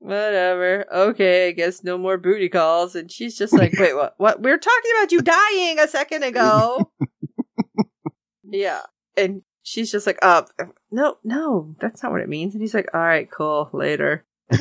whatever. 0.00 0.86
Okay, 0.92 1.48
I 1.48 1.52
guess 1.52 1.84
no 1.84 1.96
more 1.96 2.18
booty 2.18 2.48
calls. 2.48 2.96
And 2.96 3.10
she's 3.10 3.38
just 3.38 3.52
like, 3.52 3.72
wait, 3.78 3.94
what? 3.94 4.14
What? 4.18 4.42
We 4.42 4.50
were 4.50 4.58
talking 4.58 4.90
about 4.98 5.12
you 5.12 5.22
dying 5.22 5.78
a 5.78 5.86
second 5.88 6.24
ago. 6.24 6.90
yeah. 8.44 8.80
And 9.16 9.42
she's 9.62 9.92
just 9.92 10.06
like, 10.06 10.18
uh, 10.22 10.42
no, 10.90 11.18
no, 11.22 11.76
that's 11.80 12.02
not 12.02 12.12
what 12.12 12.22
it 12.22 12.28
means. 12.28 12.54
And 12.54 12.62
he's 12.62 12.74
like, 12.74 12.88
all 12.92 13.00
right, 13.00 13.30
cool, 13.30 13.70
later. 13.72 14.24
no, 14.52 14.58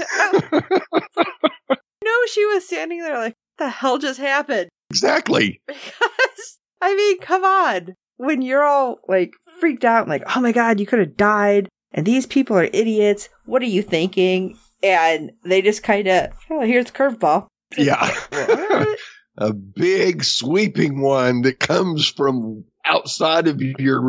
she 2.32 2.46
was 2.46 2.66
standing 2.66 3.00
there 3.00 3.18
like, 3.18 3.36
the 3.58 3.70
hell 3.70 3.98
just 3.98 4.20
happened? 4.20 4.70
Exactly. 4.90 5.62
Because, 5.68 6.58
I 6.82 6.96
mean, 6.96 7.20
come 7.20 7.44
on. 7.44 7.96
When 8.18 8.42
you're 8.42 8.64
all 8.64 9.00
like 9.08 9.34
freaked 9.60 9.84
out, 9.86 10.08
like, 10.08 10.24
oh 10.36 10.42
my 10.42 10.52
god, 10.52 10.80
you 10.80 10.86
could 10.86 11.00
have 11.00 11.18
died, 11.18 11.68
and 11.92 12.06
these 12.06 12.26
people 12.26 12.58
are 12.58 12.70
idiots. 12.72 13.30
What 13.46 13.62
are 13.62 13.66
you 13.66 13.82
thinking? 13.82 14.58
And 14.82 15.32
they 15.44 15.62
just 15.62 15.84
kind 15.84 16.08
of, 16.08 16.30
oh, 16.50 16.62
here's 16.62 16.86
the 16.86 16.92
curveball. 16.92 17.48
Yeah. 17.78 18.10
A 19.38 19.54
big 19.54 20.24
sweeping 20.24 21.02
one 21.02 21.42
that 21.42 21.60
comes 21.60 22.08
from 22.08 22.66
outside 22.86 23.48
of 23.48 23.62
your 23.62 24.02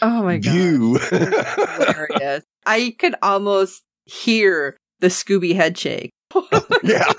Oh 0.00 0.22
my 0.22 0.38
god. 0.38 0.52
view. 0.52 0.98
Hilarious. 0.98 2.44
I 2.66 2.94
could 2.98 3.14
almost 3.22 3.82
hear 4.04 4.76
the 5.00 5.08
Scooby 5.08 5.54
head 5.54 5.76
shake. 5.76 6.10
yeah. 6.82 7.12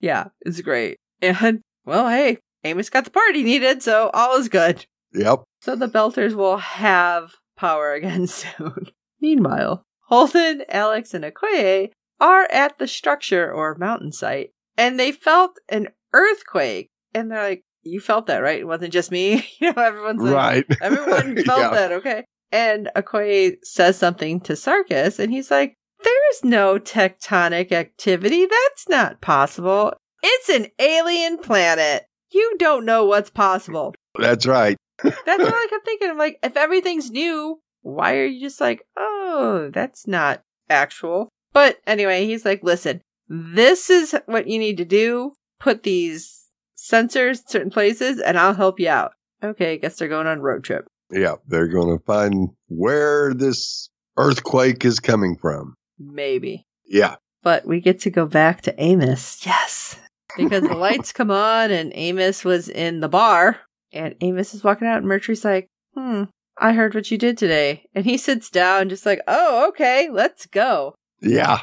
yeah, 0.00 0.24
it's 0.42 0.60
great. 0.60 0.96
And 1.22 1.60
well, 1.84 2.08
hey, 2.08 2.38
Amos 2.64 2.90
got 2.90 3.04
the 3.04 3.10
part 3.10 3.34
he 3.34 3.42
needed, 3.42 3.82
so 3.82 4.10
all 4.14 4.36
is 4.38 4.48
good. 4.48 4.84
yep. 5.12 5.40
So 5.62 5.76
the 5.76 5.88
Belters 5.88 6.34
will 6.34 6.56
have 6.58 7.32
power 7.56 7.92
again 7.94 8.26
soon. 8.26 8.86
Meanwhile, 9.20 9.82
Holden, 10.08 10.62
Alex, 10.68 11.12
and 11.14 11.24
Okoye 11.24 11.90
are 12.20 12.48
at 12.50 12.78
the 12.78 12.86
structure 12.88 13.52
or 13.52 13.74
mountain 13.76 14.12
site, 14.12 14.50
and 14.76 14.98
they 14.98 15.12
felt 15.12 15.58
an 15.68 15.88
earthquake. 16.12 16.88
And 17.14 17.30
they're 17.30 17.42
like, 17.42 17.62
"You 17.82 18.00
felt 18.00 18.26
that, 18.26 18.38
right? 18.38 18.60
It 18.60 18.66
wasn't 18.66 18.92
just 18.92 19.10
me." 19.10 19.46
you 19.60 19.72
know, 19.72 19.82
everyone's 19.82 20.22
like, 20.22 20.34
Right. 20.34 20.64
Everyone 20.82 21.36
felt 21.44 21.60
Yeah. 21.60 21.70
that, 21.70 21.92
okay? 21.92 22.24
And 22.52 22.90
Okoye 22.96 23.56
says 23.62 23.96
something 23.96 24.40
to 24.40 24.54
Sarkis, 24.54 25.18
and 25.18 25.32
he's 25.32 25.50
like, 25.50 25.74
There's 26.02 26.44
no 26.44 26.78
tectonic 26.78 27.72
activity. 27.72 28.46
That's 28.46 28.88
not 28.88 29.20
possible. 29.20 29.94
It's 30.22 30.48
an 30.48 30.68
alien 30.78 31.38
planet. 31.38 32.06
You 32.32 32.56
don't 32.58 32.84
know 32.84 33.04
what's 33.06 33.30
possible. 33.30 33.94
That's 34.18 34.46
right. 34.46 34.76
That's 35.02 35.26
all 35.26 35.46
I 35.46 35.66
kept 35.70 35.84
thinking. 35.84 36.10
I'm 36.10 36.18
like, 36.18 36.38
if 36.42 36.56
everything's 36.56 37.10
new, 37.10 37.60
why 37.82 38.16
are 38.16 38.26
you 38.26 38.40
just 38.40 38.60
like, 38.60 38.82
oh, 38.96 39.70
that's 39.72 40.06
not 40.06 40.42
actual? 40.68 41.28
But 41.52 41.78
anyway, 41.86 42.26
he's 42.26 42.44
like, 42.44 42.62
listen, 42.62 43.00
this 43.28 43.88
is 43.88 44.14
what 44.26 44.46
you 44.46 44.58
need 44.58 44.76
to 44.76 44.84
do. 44.84 45.32
Put 45.58 45.82
these 45.82 46.50
sensors 46.76 47.40
in 47.40 47.48
certain 47.48 47.70
places, 47.70 48.20
and 48.20 48.38
I'll 48.38 48.54
help 48.54 48.78
you 48.78 48.88
out. 48.88 49.12
Okay, 49.42 49.72
I 49.72 49.76
guess 49.76 49.96
they're 49.96 50.08
going 50.08 50.26
on 50.26 50.38
a 50.38 50.42
road 50.42 50.64
trip. 50.64 50.86
Yeah. 51.10 51.36
They're 51.46 51.68
going 51.68 51.96
to 51.96 52.04
find 52.04 52.50
where 52.68 53.34
this 53.34 53.88
earthquake 54.16 54.84
is 54.84 55.00
coming 55.00 55.36
from. 55.36 55.74
Maybe. 55.98 56.66
Yeah. 56.86 57.16
But 57.42 57.66
we 57.66 57.80
get 57.80 58.00
to 58.00 58.10
go 58.10 58.26
back 58.26 58.60
to 58.62 58.82
Amos. 58.82 59.44
Yes. 59.44 59.96
Because 60.36 60.62
the 60.62 60.74
lights 60.74 61.12
come 61.12 61.30
on 61.30 61.70
and 61.70 61.92
Amos 61.94 62.44
was 62.44 62.68
in 62.68 63.00
the 63.00 63.08
bar 63.08 63.58
and 63.92 64.14
Amos 64.20 64.54
is 64.54 64.64
walking 64.64 64.88
out 64.88 64.98
and 64.98 65.06
Murtry's 65.06 65.44
like, 65.44 65.68
hmm, 65.94 66.24
I 66.58 66.72
heard 66.72 66.94
what 66.94 67.10
you 67.10 67.18
did 67.18 67.38
today. 67.38 67.84
And 67.94 68.04
he 68.04 68.16
sits 68.18 68.50
down 68.50 68.88
just 68.88 69.06
like, 69.06 69.20
oh, 69.26 69.68
okay, 69.68 70.08
let's 70.10 70.46
go. 70.46 70.94
Yeah. 71.20 71.60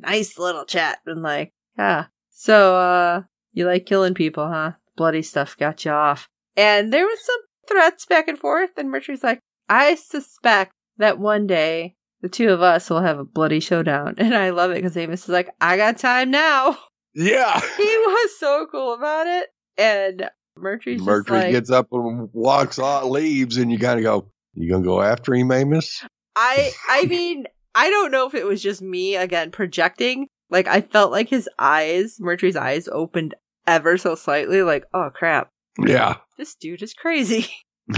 Nice 0.00 0.38
little 0.38 0.64
chat 0.64 0.98
and 1.06 1.22
like, 1.22 1.50
yeah. 1.78 2.06
So, 2.30 2.76
uh, 2.76 3.22
you 3.52 3.66
like 3.66 3.86
killing 3.86 4.14
people, 4.14 4.48
huh? 4.48 4.72
Bloody 4.96 5.22
stuff 5.22 5.56
got 5.56 5.84
you 5.84 5.90
off. 5.90 6.28
And 6.56 6.92
there 6.92 7.04
was 7.04 7.24
some 7.24 7.40
threats 7.68 8.06
back 8.06 8.28
and 8.28 8.38
forth 8.38 8.70
and 8.76 8.90
Murtry's 8.90 9.24
like, 9.24 9.40
I 9.68 9.94
suspect 9.94 10.72
that 10.98 11.18
one 11.18 11.46
day 11.46 11.94
the 12.20 12.28
two 12.28 12.50
of 12.50 12.62
us 12.62 12.88
will 12.88 13.02
have 13.02 13.18
a 13.18 13.24
bloody 13.24 13.60
showdown. 13.60 14.14
And 14.18 14.34
I 14.34 14.50
love 14.50 14.70
it 14.70 14.76
because 14.76 14.96
Amos 14.96 15.24
is 15.24 15.28
like, 15.28 15.50
I 15.60 15.76
got 15.76 15.98
time 15.98 16.30
now. 16.30 16.76
Yeah. 17.14 17.60
He 17.76 17.82
was 17.84 18.38
so 18.38 18.66
cool 18.70 18.94
about 18.94 19.26
it. 19.26 19.48
And 19.78 20.30
Murtry's 20.56 20.98
just 20.98 21.08
Murtry 21.08 21.30
like, 21.44 21.50
gets 21.52 21.70
up 21.70 21.88
and 21.92 22.28
walks 22.32 22.78
off, 22.78 23.04
leaves, 23.04 23.56
and 23.56 23.70
you 23.72 23.78
kind 23.78 23.98
of 23.98 24.04
go, 24.04 24.28
You 24.54 24.68
going 24.70 24.82
to 24.82 24.86
go 24.86 25.00
after 25.02 25.34
him, 25.34 25.50
Amos? 25.52 26.04
I 26.36 26.72
I 26.88 27.04
mean, 27.08 27.46
I 27.74 27.90
don't 27.90 28.10
know 28.10 28.26
if 28.26 28.34
it 28.34 28.46
was 28.46 28.62
just 28.62 28.82
me 28.82 29.16
again 29.16 29.50
projecting. 29.50 30.28
Like 30.50 30.68
I 30.68 30.80
felt 30.82 31.10
like 31.10 31.28
his 31.30 31.48
eyes, 31.58 32.18
Murtry's 32.20 32.56
eyes 32.56 32.86
opened 32.88 33.34
ever 33.66 33.96
so 33.96 34.14
slightly, 34.14 34.62
like, 34.62 34.84
oh 34.92 35.08
crap, 35.14 35.48
Yeah. 35.78 36.16
this 36.36 36.54
dude 36.54 36.82
is 36.82 36.92
crazy. 36.94 37.46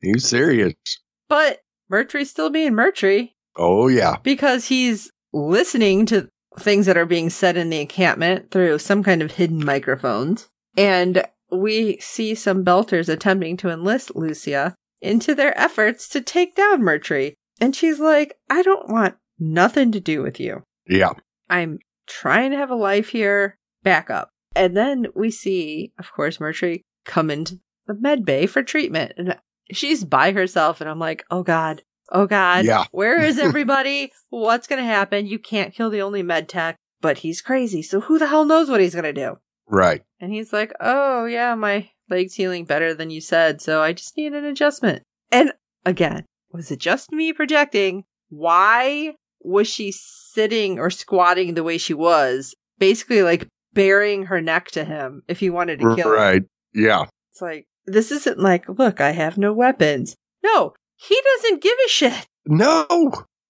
He's 0.00 0.26
serious. 0.28 0.74
But 1.28 1.60
Murtry's 1.88 2.30
still 2.30 2.50
being 2.50 2.72
Murtry 2.72 3.30
Oh, 3.56 3.88
yeah. 3.88 4.16
because 4.22 4.66
he's 4.66 5.10
listening 5.32 6.06
to 6.06 6.28
things 6.58 6.86
that 6.86 6.96
are 6.96 7.06
being 7.06 7.30
said 7.30 7.56
in 7.56 7.70
the 7.70 7.80
encampment 7.80 8.50
through 8.50 8.78
some 8.78 9.02
kind 9.02 9.22
of 9.22 9.32
hidden 9.32 9.64
microphones. 9.64 10.48
And 10.76 11.24
we 11.50 11.98
see 11.98 12.34
some 12.34 12.64
belters 12.64 13.08
attempting 13.08 13.56
to 13.58 13.70
enlist 13.70 14.14
Lucia 14.14 14.74
into 15.00 15.34
their 15.34 15.58
efforts 15.58 16.08
to 16.10 16.20
take 16.20 16.54
down 16.54 16.82
Murtry. 16.82 17.34
And 17.60 17.74
she's 17.74 18.00
like, 18.00 18.36
I 18.48 18.62
don't 18.62 18.88
want 18.88 19.16
nothing 19.38 19.92
to 19.92 20.00
do 20.00 20.22
with 20.22 20.40
you. 20.40 20.62
Yeah. 20.86 21.12
I'm 21.48 21.78
trying 22.06 22.50
to 22.52 22.56
have 22.56 22.70
a 22.70 22.76
life 22.76 23.08
here. 23.10 23.58
Back 23.82 24.10
up. 24.10 24.30
And 24.54 24.76
then 24.76 25.06
we 25.14 25.30
see, 25.30 25.92
of 25.98 26.12
course, 26.12 26.38
Murtry 26.38 26.82
come 27.06 27.30
into 27.30 27.60
the 27.86 27.94
med 27.94 28.24
bay 28.24 28.46
for 28.46 28.62
treatment. 28.62 29.12
And 29.16 29.38
she's 29.72 30.04
by 30.04 30.32
herself. 30.32 30.80
And 30.80 30.90
I'm 30.90 30.98
like, 30.98 31.24
oh 31.30 31.42
God. 31.42 31.82
Oh 32.10 32.26
God. 32.26 32.64
Yeah. 32.64 32.84
Where 32.90 33.22
is 33.22 33.38
everybody? 33.40 34.12
What's 34.30 34.66
going 34.66 34.80
to 34.80 34.86
happen? 34.86 35.26
You 35.26 35.38
can't 35.38 35.74
kill 35.74 35.90
the 35.90 36.02
only 36.02 36.22
med 36.22 36.48
tech, 36.48 36.76
but 37.00 37.18
he's 37.18 37.40
crazy. 37.40 37.82
So 37.82 38.00
who 38.00 38.18
the 38.18 38.26
hell 38.26 38.44
knows 38.44 38.68
what 38.68 38.80
he's 38.80 38.94
going 38.94 39.04
to 39.04 39.12
do? 39.12 39.38
Right. 39.66 40.02
And 40.20 40.32
he's 40.32 40.52
like, 40.52 40.72
oh, 40.80 41.24
yeah, 41.26 41.54
my 41.54 41.90
leg's 42.08 42.34
healing 42.34 42.64
better 42.64 42.92
than 42.92 43.10
you 43.10 43.20
said. 43.20 43.60
So 43.60 43.82
I 43.82 43.92
just 43.92 44.16
need 44.16 44.32
an 44.32 44.44
adjustment. 44.44 45.02
And 45.30 45.52
again, 45.86 46.24
was 46.52 46.70
it 46.70 46.80
just 46.80 47.12
me 47.12 47.32
projecting? 47.32 48.04
Why 48.28 49.14
was 49.40 49.68
she 49.68 49.92
sitting 49.92 50.78
or 50.78 50.90
squatting 50.90 51.54
the 51.54 51.62
way 51.62 51.78
she 51.78 51.94
was? 51.94 52.54
Basically, 52.78 53.22
like 53.22 53.46
burying 53.72 54.26
her 54.26 54.40
neck 54.40 54.70
to 54.72 54.84
him 54.84 55.22
if 55.28 55.40
he 55.40 55.50
wanted 55.50 55.78
to 55.80 55.94
kill 55.94 56.08
her. 56.08 56.16
Right. 56.16 56.42
Yeah. 56.74 57.04
It's 57.32 57.40
like, 57.40 57.66
this 57.86 58.10
isn't 58.10 58.38
like, 58.38 58.68
look, 58.68 59.00
I 59.00 59.12
have 59.12 59.38
no 59.38 59.52
weapons. 59.52 60.16
No, 60.42 60.74
he 61.08 61.20
doesn't 61.36 61.62
give 61.62 61.76
a 61.86 61.88
shit. 61.88 62.26
No. 62.46 62.86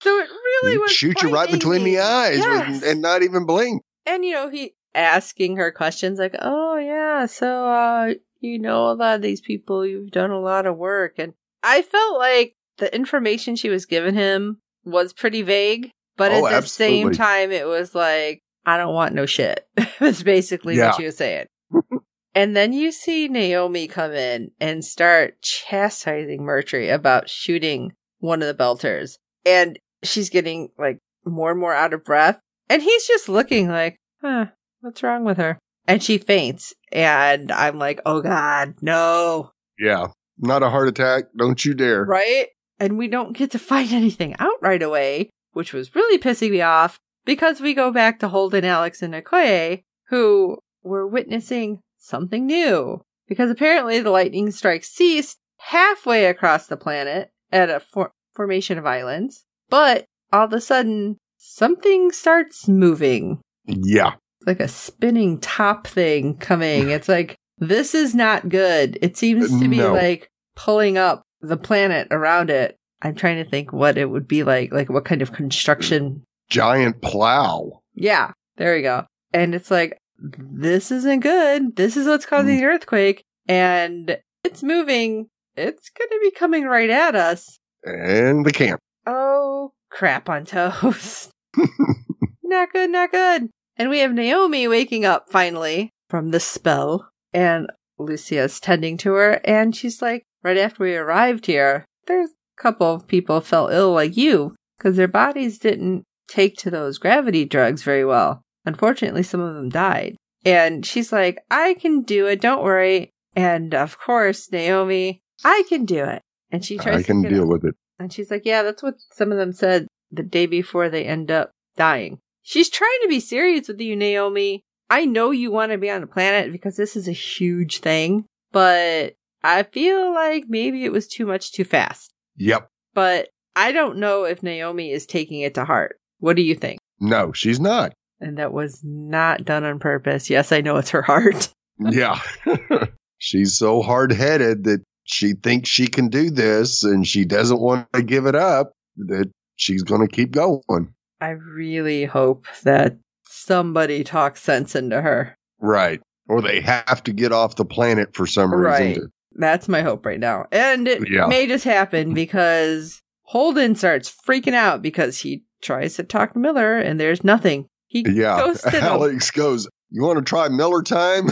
So 0.02 0.18
it 0.18 0.28
really 0.30 0.78
was 0.78 0.90
Shoot 0.92 1.22
you 1.22 1.30
right 1.30 1.50
between 1.50 1.84
me. 1.84 1.96
the 1.96 2.02
eyes 2.02 2.38
Yes. 2.38 2.74
and, 2.76 2.82
and 2.84 3.02
not 3.02 3.22
even 3.22 3.44
blink. 3.46 3.82
and 4.06 4.24
you 4.24 4.32
know 4.32 4.48
he 4.48 4.74
asking 4.94 5.56
her 5.56 5.70
questions 5.70 6.18
like 6.18 6.34
oh 6.40 6.76
yeah 6.76 7.24
so 7.26 7.64
uh 7.66 8.12
you 8.40 8.58
know 8.58 8.90
a 8.90 8.94
lot 8.94 9.14
of 9.16 9.22
these 9.22 9.40
people 9.40 9.86
you've 9.86 10.10
done 10.10 10.30
a 10.32 10.40
lot 10.40 10.66
of 10.66 10.76
work 10.76 11.14
and 11.18 11.32
i 11.62 11.80
felt 11.82 12.18
like 12.18 12.56
the 12.78 12.92
information 12.92 13.54
she 13.54 13.68
was 13.68 13.86
giving 13.86 14.14
him 14.14 14.58
was 14.84 15.12
pretty 15.12 15.42
vague 15.42 15.90
but 16.16 16.32
Oh, 16.32 16.44
at 16.46 16.62
the 16.62 16.68
same 16.68 17.12
time 17.12 17.52
it 17.52 17.66
was 17.68 17.94
like 17.94 18.40
i 18.66 18.76
don't 18.76 18.92
want 18.94 19.14
no 19.14 19.26
shit 19.26 19.64
that's 20.00 20.24
basically 20.24 20.76
Yeah. 20.76 20.86
what 20.86 20.96
she 20.96 21.04
was 21.04 21.16
saying 21.16 21.46
and 22.34 22.56
then 22.56 22.72
you 22.72 22.92
see 22.92 23.28
naomi 23.28 23.86
come 23.88 24.12
in 24.12 24.50
and 24.60 24.84
start 24.84 25.40
chastising 25.42 26.42
murtry 26.42 26.88
about 26.92 27.28
shooting 27.28 27.92
one 28.18 28.42
of 28.42 28.48
the 28.48 28.62
belters 28.62 29.16
and 29.44 29.78
she's 30.02 30.28
getting 30.30 30.68
like 30.78 30.98
more 31.24 31.50
and 31.50 31.60
more 31.60 31.74
out 31.74 31.92
of 31.94 32.04
breath 32.04 32.40
and 32.68 32.82
he's 32.82 33.06
just 33.06 33.28
looking 33.28 33.68
like 33.68 33.96
huh 34.22 34.46
what's 34.80 35.02
wrong 35.02 35.24
with 35.24 35.36
her 35.38 35.58
and 35.86 36.02
she 36.02 36.18
faints 36.18 36.72
and 36.92 37.50
i'm 37.52 37.78
like 37.78 38.00
oh 38.06 38.20
god 38.20 38.74
no 38.82 39.50
Yeah. 39.78 40.08
Not 40.42 40.62
a 40.62 40.70
heart 40.70 40.88
attack. 40.88 41.24
Don't 41.36 41.62
you 41.66 41.74
dare. 41.74 42.02
right 42.04 42.46
and 42.78 42.96
we 42.96 43.08
don't 43.08 43.36
get 43.36 43.50
to 43.50 43.58
find 43.58 43.92
anything 43.92 44.34
out 44.38 44.56
right 44.62 44.82
away 44.82 45.28
which 45.52 45.72
was 45.74 45.94
really 45.94 46.18
pissing 46.18 46.50
me 46.52 46.62
off 46.62 46.98
because 47.26 47.60
we 47.60 47.74
go 47.74 47.90
back 47.92 48.18
to 48.20 48.28
holden 48.28 48.64
alex 48.64 49.02
and 49.02 49.12
okoye 49.14 49.82
who 50.08 50.56
were 50.82 51.06
witnessing 51.06 51.80
something 52.00 52.46
new 52.46 53.00
because 53.28 53.50
apparently 53.50 54.00
the 54.00 54.10
lightning 54.10 54.50
strike 54.50 54.82
ceased 54.84 55.38
halfway 55.58 56.24
across 56.26 56.66
the 56.66 56.76
planet 56.76 57.30
at 57.52 57.70
a 57.70 57.78
for- 57.80 58.10
formation 58.34 58.78
of 58.78 58.86
islands 58.86 59.44
but 59.68 60.04
all 60.32 60.44
of 60.46 60.52
a 60.52 60.60
sudden 60.60 61.16
something 61.36 62.10
starts 62.12 62.66
moving 62.68 63.40
Yeah. 63.66 64.12
like 64.46 64.60
a 64.60 64.68
spinning 64.68 65.38
top 65.38 65.86
thing 65.86 66.36
coming. 66.38 66.90
It's 66.90 67.08
like, 67.08 67.36
this 67.58 67.94
is 67.94 68.14
not 68.14 68.48
good. 68.48 68.98
It 69.02 69.16
seems 69.16 69.50
to 69.60 69.68
be 69.68 69.78
No. 69.78 69.92
like 69.92 70.28
pulling 70.56 70.96
up 70.98 71.22
the 71.40 71.56
planet 71.56 72.08
around 72.10 72.50
it. 72.50 72.76
I'm 73.02 73.14
trying 73.14 73.42
to 73.42 73.48
think 73.48 73.72
what 73.72 73.96
it 73.98 74.06
would 74.06 74.26
be 74.28 74.42
like, 74.44 74.72
like 74.72 74.88
what 74.90 75.04
kind 75.04 75.22
of 75.22 75.32
construction. 75.32 76.22
Giant 76.48 77.00
plow. 77.02 77.80
Yeah, 77.94 78.32
there 78.56 78.74
we 78.74 78.82
go. 78.82 79.04
And 79.32 79.54
it's 79.54 79.70
like, 79.70 79.96
this 80.20 80.90
isn't 80.90 81.20
good. 81.20 81.76
This 81.76 81.96
is 81.96 82.06
what's 82.06 82.26
causing 82.26 82.56
the 82.56 82.62
mm. 82.62 82.74
earthquake. 82.74 83.24
And 83.48 84.18
it's 84.44 84.62
moving. 84.62 85.28
It's 85.56 85.90
going 85.90 86.10
to 86.10 86.18
be 86.22 86.30
coming 86.30 86.64
right 86.64 86.90
at 86.90 87.14
us. 87.14 87.58
And 87.84 88.44
the 88.44 88.52
camp. 88.52 88.80
Oh, 89.06 89.72
crap 89.90 90.28
on 90.28 90.44
toast. 90.44 91.30
not 92.42 92.72
good, 92.72 92.90
not 92.90 93.10
good. 93.10 93.48
And 93.76 93.88
we 93.88 94.00
have 94.00 94.12
Naomi 94.12 94.68
waking 94.68 95.04
up 95.04 95.30
finally 95.30 95.90
from 96.08 96.32
the 96.32 96.40
spell, 96.40 97.08
and 97.32 97.68
Lucia's 97.98 98.60
tending 98.60 98.98
to 98.98 99.12
her, 99.12 99.40
and 99.44 99.74
she's 99.74 100.02
like, 100.02 100.24
right 100.42 100.58
after 100.58 100.82
we 100.84 100.96
arrived 100.96 101.46
here, 101.46 101.86
there's 102.06 102.30
a 102.30 102.62
couple 102.62 102.92
of 102.92 103.06
people 103.06 103.40
fell 103.40 103.68
ill 103.68 103.92
like 103.92 104.16
you 104.16 104.54
because 104.76 104.96
their 104.96 105.08
bodies 105.08 105.58
didn't 105.58 106.04
take 106.28 106.56
to 106.56 106.70
those 106.70 106.98
gravity 106.98 107.44
drugs 107.44 107.82
very 107.82 108.04
well. 108.04 108.42
Unfortunately, 108.64 109.22
some 109.22 109.40
of 109.40 109.54
them 109.54 109.68
died. 109.68 110.16
And 110.44 110.84
she's 110.86 111.12
like, 111.12 111.38
I 111.50 111.74
can 111.74 112.02
do 112.02 112.26
it. 112.26 112.40
Don't 112.40 112.62
worry. 112.62 113.10
And 113.36 113.74
of 113.74 113.98
course, 113.98 114.50
Naomi, 114.50 115.20
I 115.44 115.64
can 115.68 115.84
do 115.84 116.04
it. 116.04 116.22
And 116.50 116.64
she 116.64 116.78
tries 116.78 117.00
I 117.00 117.02
can 117.02 117.22
to 117.22 117.28
deal 117.28 117.46
with 117.46 117.64
it. 117.64 117.74
And 117.98 118.12
she's 118.12 118.30
like, 118.30 118.42
Yeah, 118.44 118.62
that's 118.62 118.82
what 118.82 118.94
some 119.12 119.30
of 119.30 119.38
them 119.38 119.52
said 119.52 119.86
the 120.10 120.22
day 120.22 120.46
before 120.46 120.88
they 120.88 121.04
end 121.04 121.30
up 121.30 121.50
dying. 121.76 122.18
She's 122.42 122.70
trying 122.70 122.98
to 123.02 123.08
be 123.08 123.20
serious 123.20 123.68
with 123.68 123.80
you, 123.80 123.94
Naomi. 123.94 124.62
I 124.88 125.04
know 125.04 125.30
you 125.30 125.52
want 125.52 125.72
to 125.72 125.78
be 125.78 125.90
on 125.90 126.00
the 126.00 126.06
planet 126.06 126.50
because 126.50 126.76
this 126.76 126.96
is 126.96 127.06
a 127.06 127.12
huge 127.12 127.78
thing, 127.78 128.24
but 128.50 129.14
I 129.44 129.62
feel 129.62 130.12
like 130.12 130.46
maybe 130.48 130.84
it 130.84 130.92
was 130.92 131.06
too 131.06 131.26
much 131.26 131.52
too 131.52 131.64
fast. 131.64 132.12
Yep. 132.36 132.68
But 132.92 133.28
I 133.54 133.70
don't 133.70 133.98
know 133.98 134.24
if 134.24 134.42
Naomi 134.42 134.90
is 134.90 135.06
taking 135.06 135.42
it 135.42 135.54
to 135.54 135.64
heart. 135.64 135.96
What 136.18 136.34
do 136.34 136.42
you 136.42 136.54
think? 136.54 136.80
No, 136.98 137.32
she's 137.32 137.60
not. 137.60 137.92
And 138.20 138.36
that 138.38 138.52
was 138.52 138.80
not 138.84 139.44
done 139.44 139.64
on 139.64 139.78
purpose. 139.78 140.28
Yes, 140.30 140.52
I 140.52 140.60
know 140.60 140.76
it's 140.76 140.90
her 140.90 141.02
heart. 141.02 141.48
Yeah. 141.82 142.20
she's 143.18 143.56
so 143.56 143.80
hard 143.80 144.12
headed 144.12 144.64
that 144.64 144.82
she 145.04 145.32
thinks 145.32 145.70
she 145.70 145.86
can 145.86 146.08
do 146.08 146.30
this 146.30 146.84
and 146.84 147.06
she 147.06 147.24
doesn't 147.24 147.58
want 147.60 147.90
to 147.94 148.02
give 148.02 148.26
it 148.26 148.34
up 148.34 148.72
that 148.96 149.30
she's 149.56 149.82
going 149.82 150.06
to 150.06 150.14
keep 150.14 150.30
going. 150.30 150.92
I 151.22 151.30
really 151.30 152.04
hope 152.04 152.46
that 152.64 152.98
somebody 153.24 154.04
talks 154.04 154.42
sense 154.42 154.74
into 154.76 155.00
her. 155.00 155.34
Right. 155.58 156.00
Or 156.28 156.42
they 156.42 156.60
have 156.60 157.02
to 157.04 157.12
get 157.14 157.32
off 157.32 157.56
the 157.56 157.64
planet 157.64 158.14
for 158.14 158.26
some 158.26 158.52
Right. 158.54 158.88
reason. 158.88 159.02
to- 159.04 159.10
That's 159.36 159.66
my 159.68 159.80
hope 159.80 160.04
right 160.04 160.20
now. 160.20 160.46
And 160.52 160.86
it 160.86 161.08
Yeah. 161.10 161.26
may 161.28 161.46
just 161.46 161.64
happen 161.64 162.12
because 162.14 163.00
Holden 163.22 163.74
starts 163.74 164.14
freaking 164.28 164.54
out 164.54 164.82
because 164.82 165.20
he 165.20 165.44
tries 165.62 165.94
to 165.96 166.02
talk 166.02 166.34
to 166.34 166.38
Miller 166.38 166.78
and 166.78 167.00
there's 167.00 167.24
nothing. 167.24 167.66
He 167.90 168.04
Yeah. 168.08 168.38
ghosted 168.38 168.72
him. 168.74 168.84
Alex 168.84 169.30
goes, 169.30 169.68
You 169.90 170.02
want 170.02 170.18
to 170.18 170.24
try 170.24 170.48
Miller 170.48 170.82
time? 170.82 171.28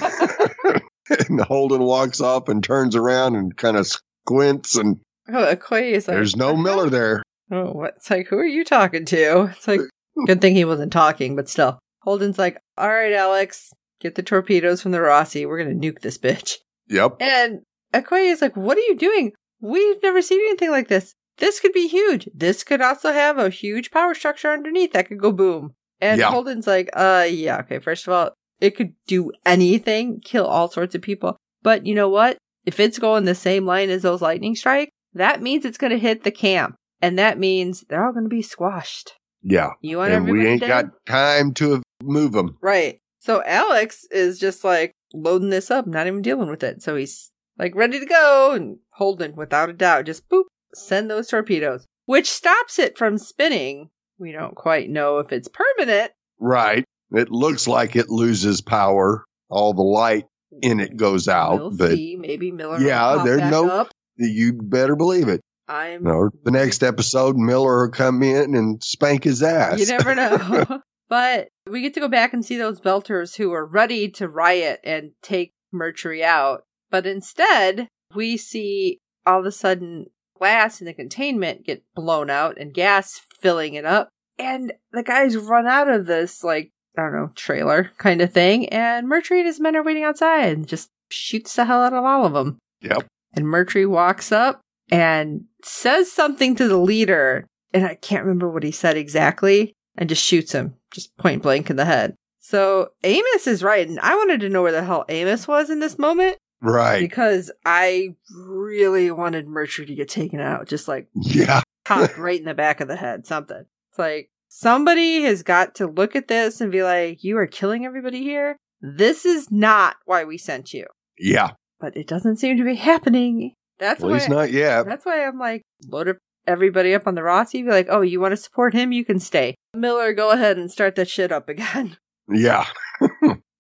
and 1.29 1.41
Holden 1.41 1.83
walks 1.83 2.21
off 2.21 2.49
and 2.49 2.63
turns 2.63 2.95
around 2.95 3.37
and 3.37 3.57
kind 3.57 3.77
of 3.77 3.87
squints, 3.87 4.77
and 4.77 4.99
Oh, 5.31 5.55
Okoye 5.55 5.93
is 5.93 6.09
like, 6.09 6.17
there's 6.17 6.37
no 6.37 6.57
Miller 6.57 6.89
there. 6.91 7.23
Oh, 7.51 7.71
what? 7.73 7.95
It's 7.97 8.11
like, 8.11 8.27
who 8.29 8.37
are 8.39 8.47
you 8.47 8.65
talking 8.65 9.05
to? 9.07 9.45
It's 9.57 9.69
like, 9.69 9.81
good 10.27 10.41
thing 10.41 10.55
he 10.55 10.65
wasn't 10.65 10.93
talking, 10.93 11.37
but 11.37 11.49
still. 11.49 11.79
Holden's 12.03 12.39
like, 12.39 12.59
all 12.77 12.89
right, 12.89 13.13
Alex, 13.13 13.71
get 14.01 14.15
the 14.15 14.23
torpedoes 14.23 14.81
from 14.83 14.93
the 14.93 14.99
Roci. 14.99 15.47
We're 15.47 15.63
going 15.63 15.79
to 15.81 15.87
nuke 15.93 16.01
this 16.01 16.19
bitch. 16.19 16.55
Yep. 16.89 17.17
And 17.21 17.61
Okoye 17.95 18.31
is 18.33 18.41
like, 18.43 18.57
what 18.57 18.79
are 18.79 18.83
you 18.83 18.97
doing? 18.97 19.33
We've 19.61 20.03
never 20.03 20.23
seen 20.23 20.41
anything 20.41 20.71
like 20.71 20.89
this. 20.89 21.15
This 21.37 21.61
could 21.61 21.73
be 21.73 21.89
huge. 21.89 22.29
This 22.35 22.65
could 22.65 22.81
also 22.81 23.13
have 23.13 23.39
a 23.39 23.51
huge 23.51 23.91
power 23.91 24.15
structure 24.15 24.51
underneath 24.51 24.93
that 24.93 25.09
could 25.09 25.21
go 25.21 25.31
boom. 25.31 25.75
And 26.01 26.21
Yeah. 26.21 26.31
Holden's 26.31 26.67
like, 26.67 26.91
uh, 26.95 27.27
yeah, 27.29 27.59
okay. 27.61 27.79
First 27.79 28.07
of 28.07 28.13
all, 28.13 28.33
it 28.61 28.77
could 28.77 28.93
do 29.07 29.33
anything, 29.47 30.21
kill 30.21 30.47
all 30.47 30.69
sorts 30.69 30.95
of 30.95 31.03
people. 31.03 31.37
But 31.63 31.87
you 31.87 31.95
know 31.95 32.09
what? 32.09 32.39
If 32.67 32.81
it's 32.81 32.99
going 32.99 33.25
the 33.25 33.35
same 33.35 33.67
line 33.67 33.91
as 33.91 34.03
those 34.03 34.23
lightning 34.23 34.55
strikes, 34.55 34.91
that 35.15 35.41
means 35.43 35.65
it's 35.65 35.79
going 35.79 35.93
to 35.93 35.99
hit 35.99 36.25
the 36.25 36.31
camp. 36.31 36.75
And 37.01 37.19
that 37.19 37.39
means 37.39 37.85
they're 37.89 38.05
all 38.05 38.13
going 38.13 38.25
to 38.25 38.29
be 38.29 38.43
squashed. 38.43 39.13
Yeah. 39.43 39.71
You 39.81 39.99
want 39.99 40.13
And 40.13 40.29
we 40.29 40.47
ain't 40.47 40.61
dead? 40.61 40.69
got 40.69 40.85
time 41.07 41.55
to 41.55 41.83
move 42.03 42.33
them. 42.33 42.57
Right. 42.61 42.99
So 43.21 43.43
Alex 43.45 44.05
is 44.11 44.39
just 44.39 44.65
like 44.65 44.93
loading 45.15 45.51
this 45.51 45.71
up, 45.71 45.87
not 45.87 46.07
even 46.07 46.23
dealing 46.23 46.49
with 46.51 46.63
it. 46.63 46.83
So 46.83 46.97
he's 46.97 47.31
like 47.59 47.75
ready 47.75 48.01
to 48.01 48.07
go 48.07 48.53
and 48.53 48.79
Holden, 48.95 49.35
without 49.37 49.71
a 49.71 49.73
doubt, 49.73 50.07
just 50.07 50.29
boop, 50.29 50.45
send 50.75 51.11
those 51.11 51.29
torpedoes, 51.29 51.87
which 52.07 52.29
stops 52.31 52.79
it 52.79 52.99
from 52.99 53.17
spinning. 53.19 53.91
We 54.19 54.33
don't 54.33 54.55
quite 54.55 54.91
know 54.91 55.19
if 55.19 55.33
it's 55.33 55.49
permanent. 55.49 56.13
Right. 56.41 56.85
It 57.13 57.31
looks 57.31 57.67
like 57.69 57.97
it 57.97 58.09
loses 58.11 58.61
power. 58.61 59.25
All 59.49 59.73
the 59.73 59.83
light 59.83 60.27
in 60.63 60.81
it 60.81 60.97
goes 60.97 61.29
out, 61.29 61.59
we'll 61.59 61.71
but 61.77 61.91
see. 61.93 62.17
Maybe 62.19 62.51
Miller. 62.51 62.79
will 62.79 62.83
Yeah, 62.83 63.23
there's 63.25 63.51
no- 63.51 63.69
Up. 63.71 63.89
you 64.17 64.53
better 64.55 64.97
believe 64.97 65.29
it. 65.29 65.41
I'm. 65.69 66.03
No, 66.03 66.31
the 66.45 66.51
next 66.51 66.83
episode, 66.83 67.37
Miller 67.37 67.83
will 67.87 67.91
come 67.93 68.23
in 68.23 68.55
and 68.55 68.83
spank 68.83 69.25
his 69.25 69.43
ass. 69.43 69.79
You 69.79 69.87
never 69.87 70.15
know. 70.15 70.81
but 71.11 71.49
we 71.71 71.83
get 71.83 71.93
to 71.95 72.01
go 72.01 72.09
back 72.09 72.33
and 72.33 72.45
see 72.45 72.57
those 72.57 72.81
Belters 72.81 73.37
who 73.37 73.53
are 73.53 73.67
ready 73.67 74.09
to 74.13 74.29
riot 74.29 74.81
and 74.83 75.11
take 75.23 75.53
Murtry 75.75 76.23
out. 76.23 76.63
But 76.91 77.07
instead, 77.07 77.89
we 78.15 78.39
see 78.39 78.99
all 79.27 79.41
of 79.41 79.47
a 79.47 79.53
sudden 79.53 80.07
glass 80.39 80.81
in 80.81 80.87
the 80.87 80.95
containment 80.95 81.65
get 81.65 81.83
blown 81.95 82.31
out 82.31 82.59
and 82.59 82.75
gas 82.75 83.21
filling 83.41 83.75
it 83.75 83.85
up. 83.85 84.09
And 84.39 84.73
the 84.93 85.03
guys 85.03 85.37
run 85.37 85.67
out 85.67 85.89
of 85.89 86.07
this, 86.07 86.45
like, 86.45 86.71
I 86.97 87.03
don't 87.03 87.13
know, 87.13 87.31
trailer 87.35 87.91
kind 87.99 88.21
of 88.21 88.33
thing. 88.33 88.69
And 88.69 89.09
Murtry 89.09 89.39
and 89.39 89.47
his 89.47 89.61
men 89.61 89.77
are 89.77 89.83
waiting 89.83 90.05
outside 90.05 90.53
and 90.53 90.69
just 90.69 90.91
shoots 91.11 91.57
the 91.57 91.65
hell 91.65 91.83
out 91.83 91.93
of 91.93 92.05
all 92.05 92.25
of 92.25 92.33
them. 92.33 92.59
Yep. 92.83 93.07
And 93.35 93.47
Murtry 93.47 93.89
walks 93.89 94.33
up 94.33 94.61
and 94.91 95.45
says 95.63 96.11
something 96.11 96.55
to 96.57 96.69
the 96.69 96.79
leader. 96.79 97.47
And 97.75 97.85
I 97.85 97.95
can't 97.97 98.25
remember 98.25 98.49
what 98.49 98.63
he 98.63 98.71
said 98.71 98.97
exactly 98.97 99.73
and 99.97 100.09
just 100.09 100.25
shoots 100.25 100.53
him, 100.53 100.75
just 100.93 101.17
point 101.17 101.43
blank 101.43 101.69
in 101.69 101.77
the 101.77 101.85
head. 101.85 102.15
So 102.39 102.91
Amos 103.05 103.47
is 103.47 103.63
right. 103.63 103.87
And 103.87 104.01
I 104.01 104.15
wanted 104.15 104.41
to 104.41 104.49
know 104.49 104.63
where 104.63 104.73
the 104.73 104.85
hell 104.85 105.05
Amos 105.09 105.47
was 105.47 105.69
in 105.69 105.81
this 105.81 105.99
moment 105.99 106.39
Right. 106.61 107.01
because 107.01 107.51
I 107.65 108.15
really 108.35 109.11
wanted 109.11 109.47
Murtry 109.47 109.87
to 109.87 109.95
get 109.95 110.09
taken 110.09 110.41
out, 110.41 110.67
just 110.67 110.89
like 110.89 111.09
Yeah. 111.15 111.63
popped 111.85 112.19
right 112.19 112.39
in 112.39 112.47
the 112.47 112.55
back 112.55 112.81
of 112.81 112.89
the 112.89 112.97
head, 112.97 113.27
something. 113.27 113.65
It's 113.91 113.99
like 113.99 114.31
somebody 114.49 115.23
has 115.23 115.43
got 115.43 115.75
to 115.77 115.87
look 115.87 116.17
at 116.17 116.29
this 116.29 116.61
and 116.61 116.73
be 116.73 116.83
like, 116.83 117.23
you 117.23 117.39
are 117.39 117.47
killing 117.47 117.85
everybody 117.87 118.23
here. 118.23 118.57
This 118.81 119.25
is 119.25 119.51
not 119.51 119.97
why 120.05 120.25
we 120.25 120.39
sent 120.39 120.73
you. 120.75 120.87
Yeah. 121.19 121.51
But 121.81 121.97
it 121.97 122.07
doesn't 122.09 122.37
seem 122.37 122.57
to 122.59 122.65
be 122.65 122.75
happening. 122.77 123.55
That's 123.79 124.01
At 124.03 124.07
why 124.07 124.13
least 124.15 124.29
not 124.29 124.51
yet. 124.51 124.87
that's 124.87 125.07
why 125.07 125.25
I'm 125.25 125.39
like, 125.39 125.63
load 125.87 126.17
everybody 126.47 126.95
up 126.95 127.07
on 127.07 127.15
the 127.15 127.21
Roci. 127.21 127.65
Be 127.65 127.71
like, 127.71 127.87
oh, 127.91 128.01
you 128.01 128.21
want 128.21 128.33
to 128.33 128.37
support 128.37 128.75
him? 128.75 128.91
You 128.91 129.05
can 129.05 129.21
stay. 129.21 129.55
Miller, 129.75 130.13
go 130.13 130.31
ahead 130.31 130.57
and 130.59 130.71
start 130.71 130.97
that 130.97 131.09
shit 131.09 131.31
up 131.31 131.49
again. 131.49 131.97
Yeah. 132.31 132.67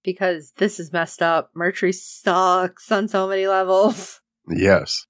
Because 0.03 0.53
this 0.57 0.79
is 0.81 0.93
messed 0.93 1.23
up. 1.23 1.51
Murtry 1.57 1.95
sucks 1.95 2.91
on 2.91 3.09
so 3.09 3.29
many 3.29 3.47
levels. 3.47 4.21
Yes. 4.51 5.05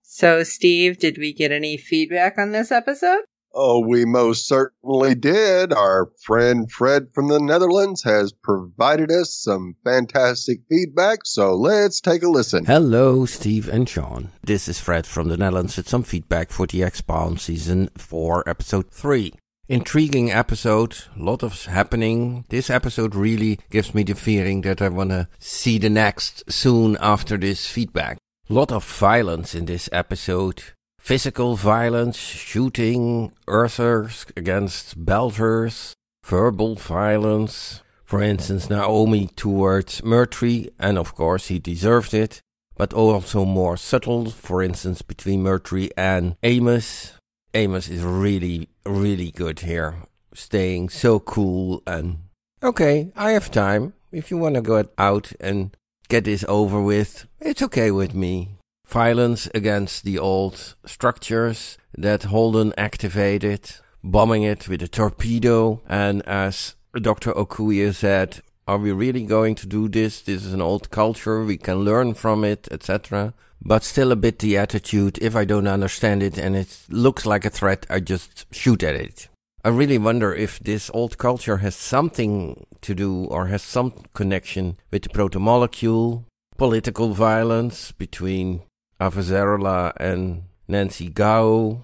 So, 0.00 0.42
Steve, 0.44 0.98
did 0.98 1.18
we 1.18 1.34
get 1.34 1.52
any 1.52 1.76
feedback 1.76 2.38
on 2.38 2.52
this 2.52 2.72
episode? 2.72 3.20
Oh, 3.54 3.86
we 3.86 4.04
most 4.04 4.46
certainly 4.46 5.14
did. 5.14 5.72
Our 5.72 6.10
friend 6.22 6.70
Fred 6.70 7.08
from 7.14 7.28
the 7.28 7.40
Netherlands 7.40 8.02
has 8.04 8.32
provided 8.32 9.10
us 9.10 9.34
some 9.34 9.74
fantastic 9.84 10.60
feedback, 10.68 11.20
so 11.24 11.54
let's 11.54 12.00
take 12.00 12.22
a 12.22 12.28
listen. 12.28 12.64
Hello, 12.66 13.26
Steve 13.26 13.68
and 13.68 13.88
Sean. 13.88 14.30
This 14.42 14.68
is 14.68 14.78
Fred 14.80 15.06
from 15.06 15.28
the 15.28 15.36
Netherlands 15.36 15.76
with 15.76 15.88
some 15.88 16.02
feedback 16.02 16.50
for 16.50 16.66
the 16.66 16.82
Expanse 16.82 17.42
Season 17.42 17.90
4, 17.96 18.48
Episode 18.48 18.90
3. 18.90 19.32
Intriguing 19.70 20.30
episode, 20.30 20.96
lot 21.14 21.42
of 21.42 21.66
happening. 21.66 22.46
This 22.48 22.70
episode 22.70 23.14
really 23.14 23.58
gives 23.68 23.94
me 23.94 24.02
the 24.02 24.14
feeling 24.14 24.62
that 24.62 24.80
I 24.80 24.88
want 24.88 25.10
to 25.10 25.28
see 25.38 25.76
the 25.76 25.90
next 25.90 26.50
soon 26.50 26.96
after 27.02 27.36
this 27.36 27.66
feedback. 27.66 28.16
Lot 28.48 28.72
of 28.72 28.82
violence 28.82 29.54
in 29.54 29.66
this 29.66 29.90
episode. 29.92 30.62
Physical 30.98 31.54
violence, 31.54 32.16
shooting, 32.16 33.32
earthers 33.46 34.24
against 34.38 35.04
belters, 35.04 35.92
verbal 36.24 36.74
violence. 36.76 37.82
For 38.06 38.22
instance, 38.22 38.70
Naomi 38.70 39.26
towards 39.36 40.00
Murtry, 40.00 40.70
and 40.78 40.96
of 40.96 41.14
course 41.14 41.48
he 41.48 41.58
deserved 41.58 42.14
it 42.14 42.40
but 42.78 42.94
also 42.94 43.44
more 43.44 43.76
subtle, 43.76 44.30
for 44.30 44.62
instance, 44.62 45.02
between 45.02 45.42
Murtry 45.42 45.90
and 45.96 46.36
Amos. 46.44 47.17
Amos 47.54 47.88
is 47.88 48.02
really, 48.02 48.68
really 48.84 49.30
good 49.30 49.60
here, 49.60 49.96
staying 50.34 50.90
so 50.90 51.18
cool 51.18 51.82
and 51.86 52.18
okay, 52.62 53.10
I 53.16 53.32
have 53.32 53.50
time. 53.50 53.94
If 54.12 54.30
you 54.30 54.38
want 54.38 54.54
to 54.54 54.62
go 54.62 54.84
out 54.96 55.32
and 55.40 55.76
get 56.08 56.24
this 56.24 56.44
over 56.48 56.82
with, 56.82 57.26
it's 57.40 57.62
okay 57.62 57.90
with 57.90 58.14
me. 58.14 58.56
Violence 58.86 59.48
against 59.54 60.04
the 60.04 60.18
old 60.18 60.74
structures 60.86 61.76
that 61.96 62.24
Holden 62.24 62.72
activated, 62.78 63.70
bombing 64.02 64.42
it 64.42 64.68
with 64.68 64.82
a 64.82 64.88
torpedo, 64.88 65.82
and 65.86 66.26
as 66.26 66.74
Dr. 66.94 67.32
Okoye 67.32 67.94
said, 67.94 68.40
are 68.68 68.76
we 68.76 68.92
really 68.92 69.24
going 69.24 69.54
to 69.54 69.66
do 69.66 69.88
this? 69.88 70.20
This 70.20 70.44
is 70.44 70.52
an 70.52 70.60
old 70.60 70.90
culture, 70.90 71.42
we 71.42 71.56
can 71.56 71.86
learn 71.86 72.12
from 72.12 72.44
it, 72.44 72.68
etc. 72.70 73.32
But 73.62 73.82
still 73.82 74.12
a 74.12 74.16
bit 74.16 74.40
the 74.40 74.58
attitude, 74.58 75.18
if 75.22 75.34
I 75.34 75.46
don't 75.46 75.66
understand 75.66 76.22
it 76.22 76.36
and 76.36 76.54
it 76.54 76.78
looks 76.90 77.24
like 77.24 77.46
a 77.46 77.50
threat, 77.50 77.86
I 77.88 78.00
just 78.00 78.44
shoot 78.54 78.82
at 78.82 78.94
it. 78.94 79.28
I 79.64 79.70
really 79.70 79.96
wonder 79.96 80.34
if 80.34 80.60
this 80.60 80.90
old 80.92 81.16
culture 81.16 81.56
has 81.56 81.74
something 81.74 82.66
to 82.82 82.94
do 82.94 83.24
or 83.24 83.46
has 83.46 83.62
some 83.62 84.04
connection 84.12 84.76
with 84.90 85.02
the 85.02 85.08
protomolecule, 85.08 86.24
political 86.58 87.14
violence 87.14 87.92
between 87.92 88.60
Avasarala 89.00 89.94
and 89.96 90.42
Nancy 90.68 91.08
Gao. 91.08 91.80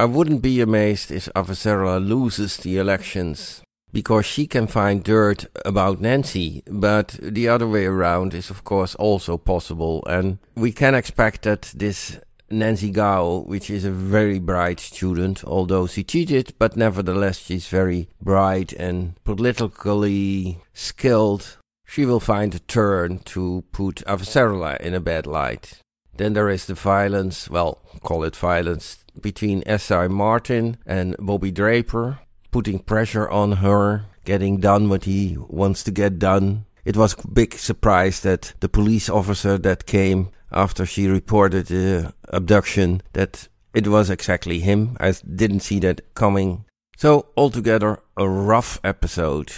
I 0.00 0.06
wouldn't 0.06 0.42
be 0.42 0.60
amazed 0.60 1.12
if 1.12 1.28
Avasarala 1.36 2.04
loses 2.04 2.56
the 2.56 2.76
elections 2.78 3.62
because 3.94 4.26
she 4.26 4.46
can 4.46 4.66
find 4.66 5.04
dirt 5.04 5.46
about 5.64 6.00
Nancy, 6.00 6.64
but 6.66 7.16
the 7.22 7.48
other 7.48 7.68
way 7.68 7.86
around 7.86 8.34
is 8.34 8.50
of 8.50 8.64
course 8.64 8.94
also 8.96 9.38
possible 9.38 10.04
and 10.06 10.38
we 10.56 10.72
can 10.72 10.94
expect 10.94 11.42
that 11.42 11.72
this 11.74 12.18
Nancy 12.50 12.90
Gao, 12.90 13.44
which 13.46 13.70
is 13.70 13.84
a 13.84 13.90
very 13.90 14.38
bright 14.38 14.80
student, 14.80 15.44
although 15.44 15.86
she 15.86 16.02
cheated, 16.04 16.54
but 16.58 16.76
nevertheless 16.76 17.38
she's 17.38 17.68
very 17.68 18.08
bright 18.20 18.72
and 18.72 19.14
politically 19.24 20.58
skilled. 20.72 21.56
She 21.86 22.04
will 22.04 22.20
find 22.20 22.54
a 22.54 22.58
turn 22.58 23.20
to 23.26 23.64
put 23.72 24.04
Avasarala 24.06 24.80
in 24.80 24.94
a 24.94 25.00
bad 25.00 25.26
light. 25.26 25.80
Then 26.16 26.32
there 26.34 26.50
is 26.50 26.66
the 26.66 26.74
violence, 26.74 27.48
well, 27.48 27.80
call 28.02 28.24
it 28.24 28.36
violence, 28.36 29.04
between 29.20 29.62
Esai 29.62 30.10
Martin 30.10 30.76
and 30.86 31.16
Bobby 31.18 31.50
Draper, 31.50 32.20
putting 32.54 32.78
pressure 32.78 33.28
on 33.30 33.50
her, 33.50 34.04
getting 34.24 34.60
done 34.60 34.88
what 34.88 35.06
he 35.06 35.36
wants 35.48 35.82
to 35.82 35.90
get 35.90 36.20
done. 36.20 36.64
It 36.84 36.96
was 36.96 37.16
a 37.18 37.26
big 37.26 37.54
surprise 37.54 38.20
that 38.20 38.54
the 38.60 38.68
police 38.68 39.10
officer 39.10 39.58
that 39.58 39.86
came 39.86 40.30
after 40.52 40.86
she 40.86 41.08
reported 41.08 41.66
the 41.66 42.14
abduction 42.28 43.02
that 43.14 43.48
it 43.74 43.88
was 43.88 44.08
exactly 44.08 44.60
him. 44.60 44.96
I 45.00 45.14
didn't 45.34 45.66
see 45.66 45.80
that 45.80 46.14
coming. 46.14 46.64
So 46.96 47.26
altogether 47.36 47.98
a 48.16 48.28
rough 48.28 48.78
episode. 48.84 49.50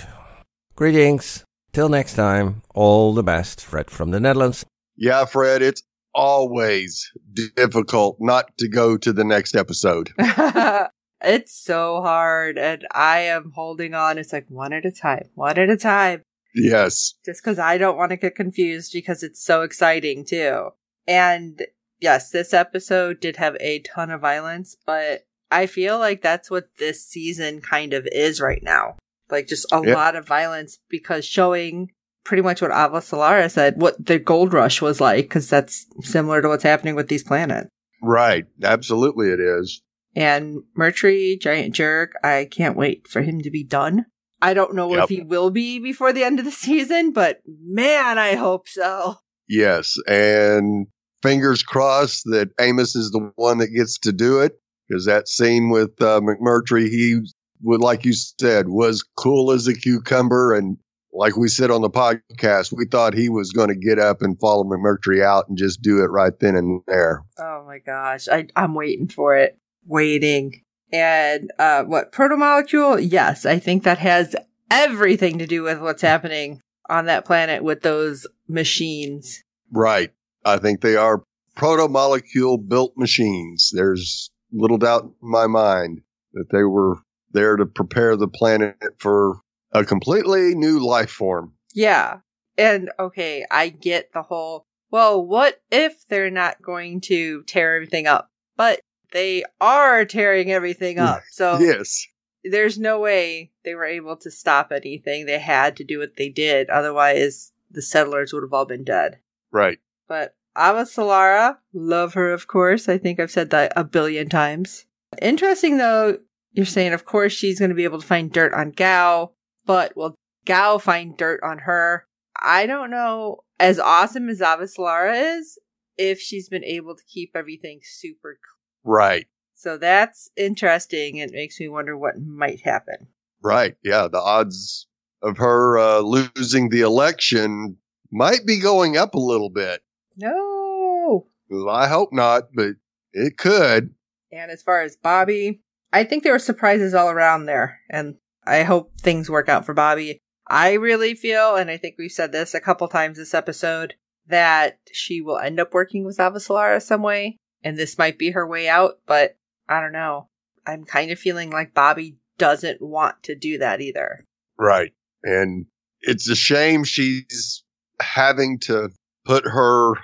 Greetings. 0.74 1.44
Till 1.74 1.90
next 1.90 2.14
time, 2.14 2.62
all 2.74 3.12
the 3.12 3.22
best. 3.22 3.62
Fred 3.62 3.90
from 3.90 4.10
the 4.10 4.20
Netherlands. 4.20 4.64
Yeah, 4.96 5.26
Fred, 5.26 5.60
it's 5.60 5.82
always 6.14 7.12
difficult 7.56 8.16
not 8.20 8.56
to 8.56 8.68
go 8.68 8.96
to 8.96 9.12
the 9.12 9.24
next 9.24 9.54
episode. 9.54 10.08
it's 11.22 11.54
so 11.54 12.02
hard, 12.02 12.58
and 12.58 12.86
I 12.92 13.20
am 13.20 13.52
holding 13.54 13.94
on. 13.94 14.18
It's 14.18 14.32
like 14.32 14.46
one 14.48 14.72
at 14.72 14.84
a 14.84 14.92
time, 14.92 15.30
one 15.34 15.58
at 15.58 15.70
a 15.70 15.76
time. 15.76 16.22
Yes. 16.54 17.14
Just 17.24 17.42
because 17.42 17.58
I 17.58 17.78
don't 17.78 17.98
want 17.98 18.10
to 18.10 18.16
get 18.16 18.34
confused 18.34 18.92
because 18.92 19.22
it's 19.22 19.44
so 19.44 19.62
exciting 19.62 20.24
too. 20.24 20.70
And 21.06 21.62
yes, 22.00 22.30
this 22.30 22.54
episode 22.54 23.20
did 23.20 23.36
have 23.36 23.56
a 23.60 23.80
ton 23.80 24.10
of 24.10 24.22
violence, 24.22 24.76
but 24.86 25.26
I 25.50 25.66
feel 25.66 25.98
like 25.98 26.22
that's 26.22 26.50
what 26.50 26.68
this 26.78 27.06
season 27.06 27.60
kind 27.60 27.92
of 27.92 28.08
is 28.10 28.40
right 28.40 28.62
now. 28.62 28.96
Like 29.30 29.48
just 29.48 29.70
a 29.72 29.80
lot 29.80 30.16
of 30.16 30.26
violence 30.26 30.78
because 30.88 31.24
showing 31.24 31.90
pretty 32.24 32.42
much 32.42 32.62
what 32.62 32.70
Avasarala 32.70 33.50
said, 33.50 33.80
what 33.80 34.04
the 34.04 34.18
gold 34.18 34.52
rush 34.52 34.80
was 34.80 35.00
like, 35.00 35.26
because 35.26 35.50
that's 35.50 35.86
similar 36.00 36.40
to 36.42 36.48
what's 36.48 36.62
happening 36.62 36.94
with 36.94 37.08
these 37.08 37.24
planets. 37.24 37.68
Right. 38.02 38.46
Absolutely, 38.62 39.28
it 39.28 39.40
is. 39.40 39.82
And 40.16 40.62
Murtry, 40.76 41.38
giant 41.38 41.74
jerk, 41.74 42.14
I 42.24 42.48
can't 42.50 42.76
wait 42.76 43.06
for 43.06 43.20
him 43.20 43.42
to 43.42 43.50
be 43.50 43.62
done. 43.62 44.06
I 44.40 44.54
don't 44.54 44.74
know 44.74 44.94
yep. 44.94 45.04
if 45.04 45.08
he 45.10 45.20
will 45.20 45.50
be 45.50 45.78
before 45.78 46.12
the 46.12 46.24
end 46.24 46.38
of 46.38 46.46
the 46.46 46.50
season, 46.50 47.12
but 47.12 47.42
man, 47.46 48.18
I 48.18 48.34
hope 48.34 48.66
so. 48.66 49.16
Yes. 49.46 49.94
And 50.08 50.86
fingers 51.22 51.62
crossed 51.62 52.24
that 52.24 52.48
Amos 52.58 52.96
is 52.96 53.10
the 53.10 53.30
one 53.36 53.58
that 53.58 53.68
gets 53.68 53.98
to 54.00 54.12
do 54.12 54.40
it 54.40 54.58
because 54.88 55.04
that 55.04 55.28
scene 55.28 55.68
with 55.68 56.00
uh, 56.00 56.20
McMurtry, 56.20 56.88
he 56.88 57.20
would, 57.62 57.80
like 57.82 58.06
you 58.06 58.14
said, 58.14 58.68
was 58.68 59.04
cool 59.16 59.52
as 59.52 59.66
a 59.66 59.74
cucumber 59.74 60.54
and 60.54 60.78
like 61.12 61.36
we 61.36 61.48
said 61.48 61.70
on 61.70 61.80
the 61.80 61.88
podcast, 61.88 62.74
we 62.76 62.84
thought 62.84 63.14
he 63.14 63.30
was 63.30 63.50
going 63.50 63.68
to 63.68 63.74
get 63.74 63.98
up 63.98 64.20
and 64.20 64.38
follow 64.38 64.64
McMurtry 64.64 65.24
out 65.24 65.48
and 65.48 65.56
just 65.56 65.80
do 65.80 66.02
it 66.02 66.08
right 66.08 66.38
then 66.40 66.56
and 66.56 66.82
there. 66.86 67.22
Oh 67.38 67.64
my 67.66 67.78
gosh. 67.78 68.28
I, 68.28 68.48
I'm 68.54 68.74
waiting 68.74 69.08
for 69.08 69.34
it. 69.34 69.58
Waiting. 69.86 70.62
And 70.92 71.50
uh, 71.58 71.84
what, 71.84 72.12
proto 72.12 72.36
molecule? 72.36 72.98
Yes, 72.98 73.44
I 73.46 73.58
think 73.58 73.84
that 73.84 73.98
has 73.98 74.36
everything 74.70 75.38
to 75.38 75.46
do 75.46 75.62
with 75.62 75.80
what's 75.80 76.02
happening 76.02 76.60
on 76.88 77.06
that 77.06 77.24
planet 77.24 77.64
with 77.64 77.82
those 77.82 78.26
machines. 78.48 79.42
Right. 79.72 80.12
I 80.44 80.58
think 80.58 80.80
they 80.80 80.96
are 80.96 81.22
proto 81.56 81.88
molecule 81.88 82.58
built 82.58 82.92
machines. 82.96 83.70
There's 83.74 84.30
little 84.52 84.78
doubt 84.78 85.04
in 85.04 85.12
my 85.20 85.46
mind 85.46 86.02
that 86.34 86.50
they 86.50 86.62
were 86.62 86.98
there 87.32 87.56
to 87.56 87.66
prepare 87.66 88.16
the 88.16 88.28
planet 88.28 88.76
for 88.98 89.40
a 89.72 89.84
completely 89.84 90.54
new 90.54 90.78
life 90.78 91.10
form. 91.10 91.52
Yeah. 91.74 92.18
And 92.56 92.90
okay, 92.98 93.44
I 93.50 93.68
get 93.68 94.12
the 94.12 94.22
whole, 94.22 94.64
well, 94.90 95.24
what 95.24 95.60
if 95.70 96.06
they're 96.08 96.30
not 96.30 96.62
going 96.62 97.00
to 97.02 97.42
tear 97.42 97.74
everything 97.74 98.06
up? 98.06 98.28
But 98.56 98.80
they 99.12 99.44
are 99.60 100.04
tearing 100.04 100.52
everything 100.52 100.98
up. 100.98 101.22
So 101.30 101.58
yes. 101.58 102.06
There's 102.44 102.78
no 102.78 103.00
way 103.00 103.50
they 103.64 103.74
were 103.74 103.84
able 103.84 104.16
to 104.18 104.30
stop 104.30 104.70
anything. 104.70 105.26
They 105.26 105.40
had 105.40 105.76
to 105.78 105.84
do 105.84 105.98
what 105.98 106.16
they 106.16 106.28
did. 106.28 106.70
Otherwise, 106.70 107.52
the 107.70 107.82
settlers 107.82 108.32
would 108.32 108.44
have 108.44 108.52
all 108.52 108.66
been 108.66 108.84
dead. 108.84 109.18
Right. 109.50 109.78
But 110.06 110.36
Avasarala, 110.56 111.58
love 111.72 112.14
her, 112.14 112.32
of 112.32 112.46
course. 112.46 112.88
I 112.88 112.98
think 112.98 113.18
I've 113.18 113.32
said 113.32 113.50
that 113.50 113.72
a 113.74 113.82
billion 113.82 114.28
times. 114.28 114.86
Interesting, 115.20 115.78
though, 115.78 116.18
you're 116.52 116.66
saying, 116.66 116.92
of 116.92 117.04
course, 117.04 117.32
she's 117.32 117.58
going 117.58 117.70
to 117.70 117.74
be 117.74 117.84
able 117.84 118.00
to 118.00 118.06
find 118.06 118.32
dirt 118.32 118.54
on 118.54 118.70
Gao. 118.70 119.32
But 119.66 119.96
will 119.96 120.14
Gao 120.44 120.78
find 120.78 121.16
dirt 121.16 121.40
on 121.42 121.58
her? 121.58 122.06
I 122.40 122.66
don't 122.66 122.90
know. 122.90 123.40
As 123.58 123.78
awesome 123.78 124.28
as 124.28 124.40
Avasarala 124.40 125.38
is, 125.38 125.58
if 125.98 126.20
she's 126.20 126.48
been 126.48 126.64
able 126.64 126.94
to 126.94 127.02
keep 127.04 127.32
everything 127.34 127.80
super 127.82 128.38
clean. 128.38 128.55
Right. 128.86 129.26
So 129.54 129.76
that's 129.76 130.30
interesting. 130.36 131.16
It 131.16 131.32
makes 131.32 131.58
me 131.60 131.68
wonder 131.68 131.98
what 131.98 132.18
might 132.18 132.60
happen. 132.60 133.08
Right. 133.42 133.76
Yeah. 133.82 134.08
The 134.08 134.20
odds 134.20 134.86
of 135.22 135.38
her 135.38 135.78
uh, 135.78 135.98
losing 136.00 136.68
the 136.68 136.82
election 136.82 137.76
might 138.10 138.46
be 138.46 138.60
going 138.60 138.96
up 138.96 139.14
a 139.14 139.20
little 139.20 139.50
bit. 139.50 139.82
No. 140.16 141.26
I 141.68 141.88
hope 141.88 142.10
not, 142.12 142.44
but 142.54 142.70
it 143.12 143.36
could. 143.36 143.94
And 144.32 144.50
as 144.50 144.62
far 144.62 144.82
as 144.82 144.96
Bobby, 144.96 145.62
I 145.92 146.04
think 146.04 146.22
there 146.22 146.32
were 146.32 146.38
surprises 146.38 146.94
all 146.94 147.10
around 147.10 147.46
there. 147.46 147.80
And 147.90 148.16
I 148.46 148.62
hope 148.62 148.92
things 149.00 149.28
work 149.28 149.48
out 149.48 149.66
for 149.66 149.74
Bobby. 149.74 150.18
I 150.48 150.74
really 150.74 151.14
feel, 151.14 151.56
and 151.56 151.70
I 151.70 151.76
think 151.76 151.96
we've 151.98 152.12
said 152.12 152.30
this 152.30 152.54
a 152.54 152.60
couple 152.60 152.86
times 152.86 153.18
this 153.18 153.34
episode, 153.34 153.94
that 154.28 154.78
she 154.92 155.20
will 155.20 155.38
end 155.38 155.58
up 155.58 155.74
working 155.74 156.04
with 156.04 156.18
Avasarala 156.18 156.80
some 156.82 157.02
way, 157.02 157.38
and 157.66 157.76
this 157.76 157.98
might 157.98 158.16
be 158.16 158.30
her 158.30 158.46
way 158.46 158.68
out, 158.68 159.00
but 159.06 159.36
I 159.68 159.80
don't 159.80 159.90
know. 159.90 160.28
I'm 160.64 160.84
kind 160.84 161.10
of 161.10 161.18
feeling 161.18 161.50
like 161.50 161.74
Bobby 161.74 162.16
doesn't 162.38 162.80
want 162.80 163.24
to 163.24 163.34
do 163.34 163.58
that 163.58 163.80
either. 163.80 164.24
Right. 164.56 164.92
And 165.24 165.66
it's 166.00 166.30
a 166.30 166.36
shame 166.36 166.84
she's 166.84 167.64
having 168.00 168.60
to 168.60 168.90
put 169.24 169.48
her 169.48 169.94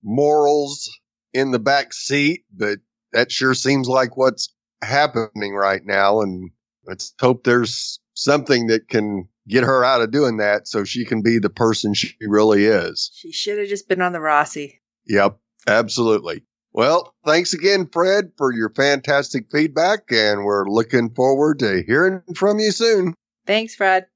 morals 0.00 0.96
in 1.32 1.50
the 1.50 1.58
back 1.58 1.92
seat, 1.92 2.44
but 2.56 2.78
that 3.12 3.32
sure 3.32 3.54
seems 3.54 3.88
like 3.88 4.16
what's 4.16 4.54
happening 4.80 5.54
right 5.56 5.82
now. 5.84 6.20
And 6.20 6.52
let's 6.86 7.14
hope 7.20 7.42
there's 7.42 7.98
something 8.14 8.68
that 8.68 8.86
can 8.86 9.28
get 9.48 9.64
her 9.64 9.84
out 9.84 10.02
of 10.02 10.12
doing 10.12 10.36
that 10.36 10.68
so 10.68 10.84
she 10.84 11.04
can 11.04 11.22
be 11.22 11.40
the 11.40 11.50
person 11.50 11.94
she 11.94 12.14
really 12.20 12.64
is. 12.64 13.10
She 13.12 13.32
should 13.32 13.58
have 13.58 13.68
just 13.68 13.88
been 13.88 14.02
on 14.02 14.12
the 14.12 14.20
Roci. 14.20 14.74
Yep, 15.08 15.36
absolutely. 15.66 16.44
Well, 16.72 17.14
thanks 17.24 17.54
again, 17.54 17.88
Fred, 17.92 18.32
for 18.36 18.52
your 18.52 18.70
fantastic 18.70 19.46
feedback, 19.50 20.10
and 20.10 20.44
we're 20.44 20.68
looking 20.68 21.10
forward 21.10 21.58
to 21.60 21.82
hearing 21.86 22.22
from 22.36 22.58
you 22.58 22.70
soon. 22.70 23.14
Thanks, 23.46 23.74
Fred. 23.74 24.06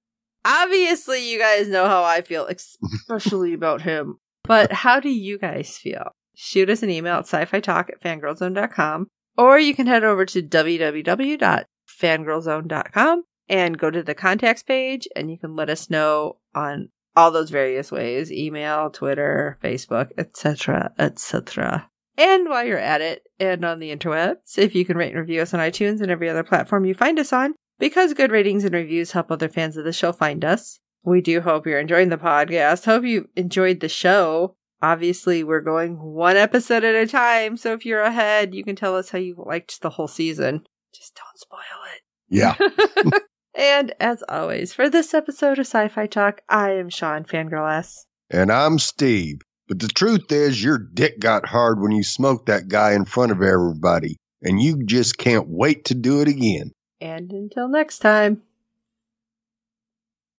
Obviously, 0.45 1.31
you 1.31 1.39
guys 1.39 1.69
know 1.69 1.87
how 1.87 2.05
I 2.05 2.21
feel, 2.21 2.47
especially 2.47 3.55
about 3.55 3.83
him. 3.83 4.19
But 4.45 4.73
how 4.73 5.01
do 5.01 5.09
you 5.09 5.39
guys 5.39 5.79
feel? 5.79 6.13
Shoot 6.35 6.69
us 6.69 6.83
an 6.83 6.91
email 6.91 7.17
at 7.17 7.27
sci 7.27 7.45
fi 7.45 7.61
talk 7.61 7.91
at 7.91 8.03
fangirlzone.com, 8.03 9.07
or 9.39 9.59
you 9.59 9.75
can 9.75 9.87
head 9.87 10.05
over 10.05 10.27
to 10.27 10.43
www 10.43 11.65
fangirlzone.com 12.03 13.25
and 13.49 13.79
go 13.79 13.91
to 13.91 14.03
the 14.03 14.15
contacts 14.15 14.63
page 14.63 15.09
and 15.15 15.31
you 15.31 15.39
can 15.39 15.55
let 15.57 15.71
us 15.71 15.91
know 15.91 16.39
on 16.55 16.89
all 17.15 17.31
those 17.31 17.51
various 17.51 17.93
ways 17.93 18.33
email, 18.33 18.91
Twitter, 18.91 19.59
Facebook, 19.63 20.11
etc., 20.17 20.93
etc. 20.99 21.89
And 22.17 22.49
while 22.49 22.65
you're 22.65 22.79
at 22.79 23.01
it 23.01 23.23
and 23.41 23.65
on 23.65 23.79
the 23.79 23.95
interwebs, 23.95 24.59
if 24.59 24.75
you 24.75 24.85
can 24.85 24.97
rate 24.97 25.13
and 25.13 25.21
review 25.21 25.41
us 25.41 25.55
on 25.55 25.61
iTunes 25.61 26.01
and 26.01 26.11
every 26.11 26.29
other 26.29 26.43
platform 26.43 26.85
you 26.85 26.95
find 26.95 27.19
us 27.19 27.33
on, 27.33 27.55
because 27.79 28.15
good 28.15 28.31
ratings 28.31 28.65
and 28.65 28.75
reviews 28.75 29.13
help 29.13 29.31
other 29.31 29.49
fans 29.49 29.77
of 29.77 29.85
the 29.85 29.93
show 29.93 30.13
find 30.13 30.45
us. 30.45 30.79
We 31.05 31.21
do 31.21 31.41
hope 31.41 31.67
you're 31.67 31.81
enjoying 31.81 32.11
the 32.11 32.19
podcast. 32.19 32.85
Hope 32.85 33.05
you 33.05 33.29
enjoyed 33.35 33.81
the 33.81 33.89
show. 33.89 34.55
Obviously, 34.81 35.43
we're 35.43 35.61
going 35.61 35.97
one 35.97 36.37
episode 36.37 36.85
at 36.85 36.95
a 36.95 37.07
time, 37.07 37.57
so 37.57 37.73
if 37.73 37.87
you're 37.87 38.03
ahead, 38.03 38.55
you 38.55 38.65
can 38.65 38.77
tell 38.77 38.97
us 38.97 39.11
how 39.11 39.19
you 39.19 39.43
liked 39.47 39.81
the 39.81 39.91
whole 39.91 40.09
season. 40.09 40.65
Just 40.93 41.15
don't 41.15 41.39
spoil 41.39 41.61
it. 41.95 42.03
Yeah. 42.29 42.57
and 43.55 43.95
as 44.01 44.25
always, 44.29 44.73
for 44.73 44.89
this 44.89 45.15
episode 45.15 45.59
of 45.59 45.67
Sci 45.67 45.89
Fi 45.89 46.07
Talk, 46.07 46.41
I 46.49 46.73
am 46.73 46.89
Sean 46.89 47.25
Fangirl 47.25 47.73
S. 47.79 48.07
And 48.31 48.51
I'm 48.51 48.79
Steve. 48.79 49.41
But 49.73 49.79
the 49.79 49.89
truth 49.89 50.31
is, 50.31 50.63
your 50.63 50.77
dick 50.77 51.19
got 51.19 51.47
hard 51.47 51.81
when 51.81 51.93
you 51.93 52.03
smoked 52.03 52.45
that 52.45 52.69
guy 52.69 52.93
in 52.93 53.07
front 53.07 53.33
of 53.33 53.41
everybody, 53.41 54.19
and 54.43 54.61
you 54.61 54.85
just 54.85 55.17
can't 55.17 55.49
wait 55.49 55.87
to 55.87 55.95
do 55.95 56.21
it 56.21 56.29
again. 56.29 56.73
And 57.01 57.33
until 57.33 57.69
next 57.69 58.01
time. 58.01 58.43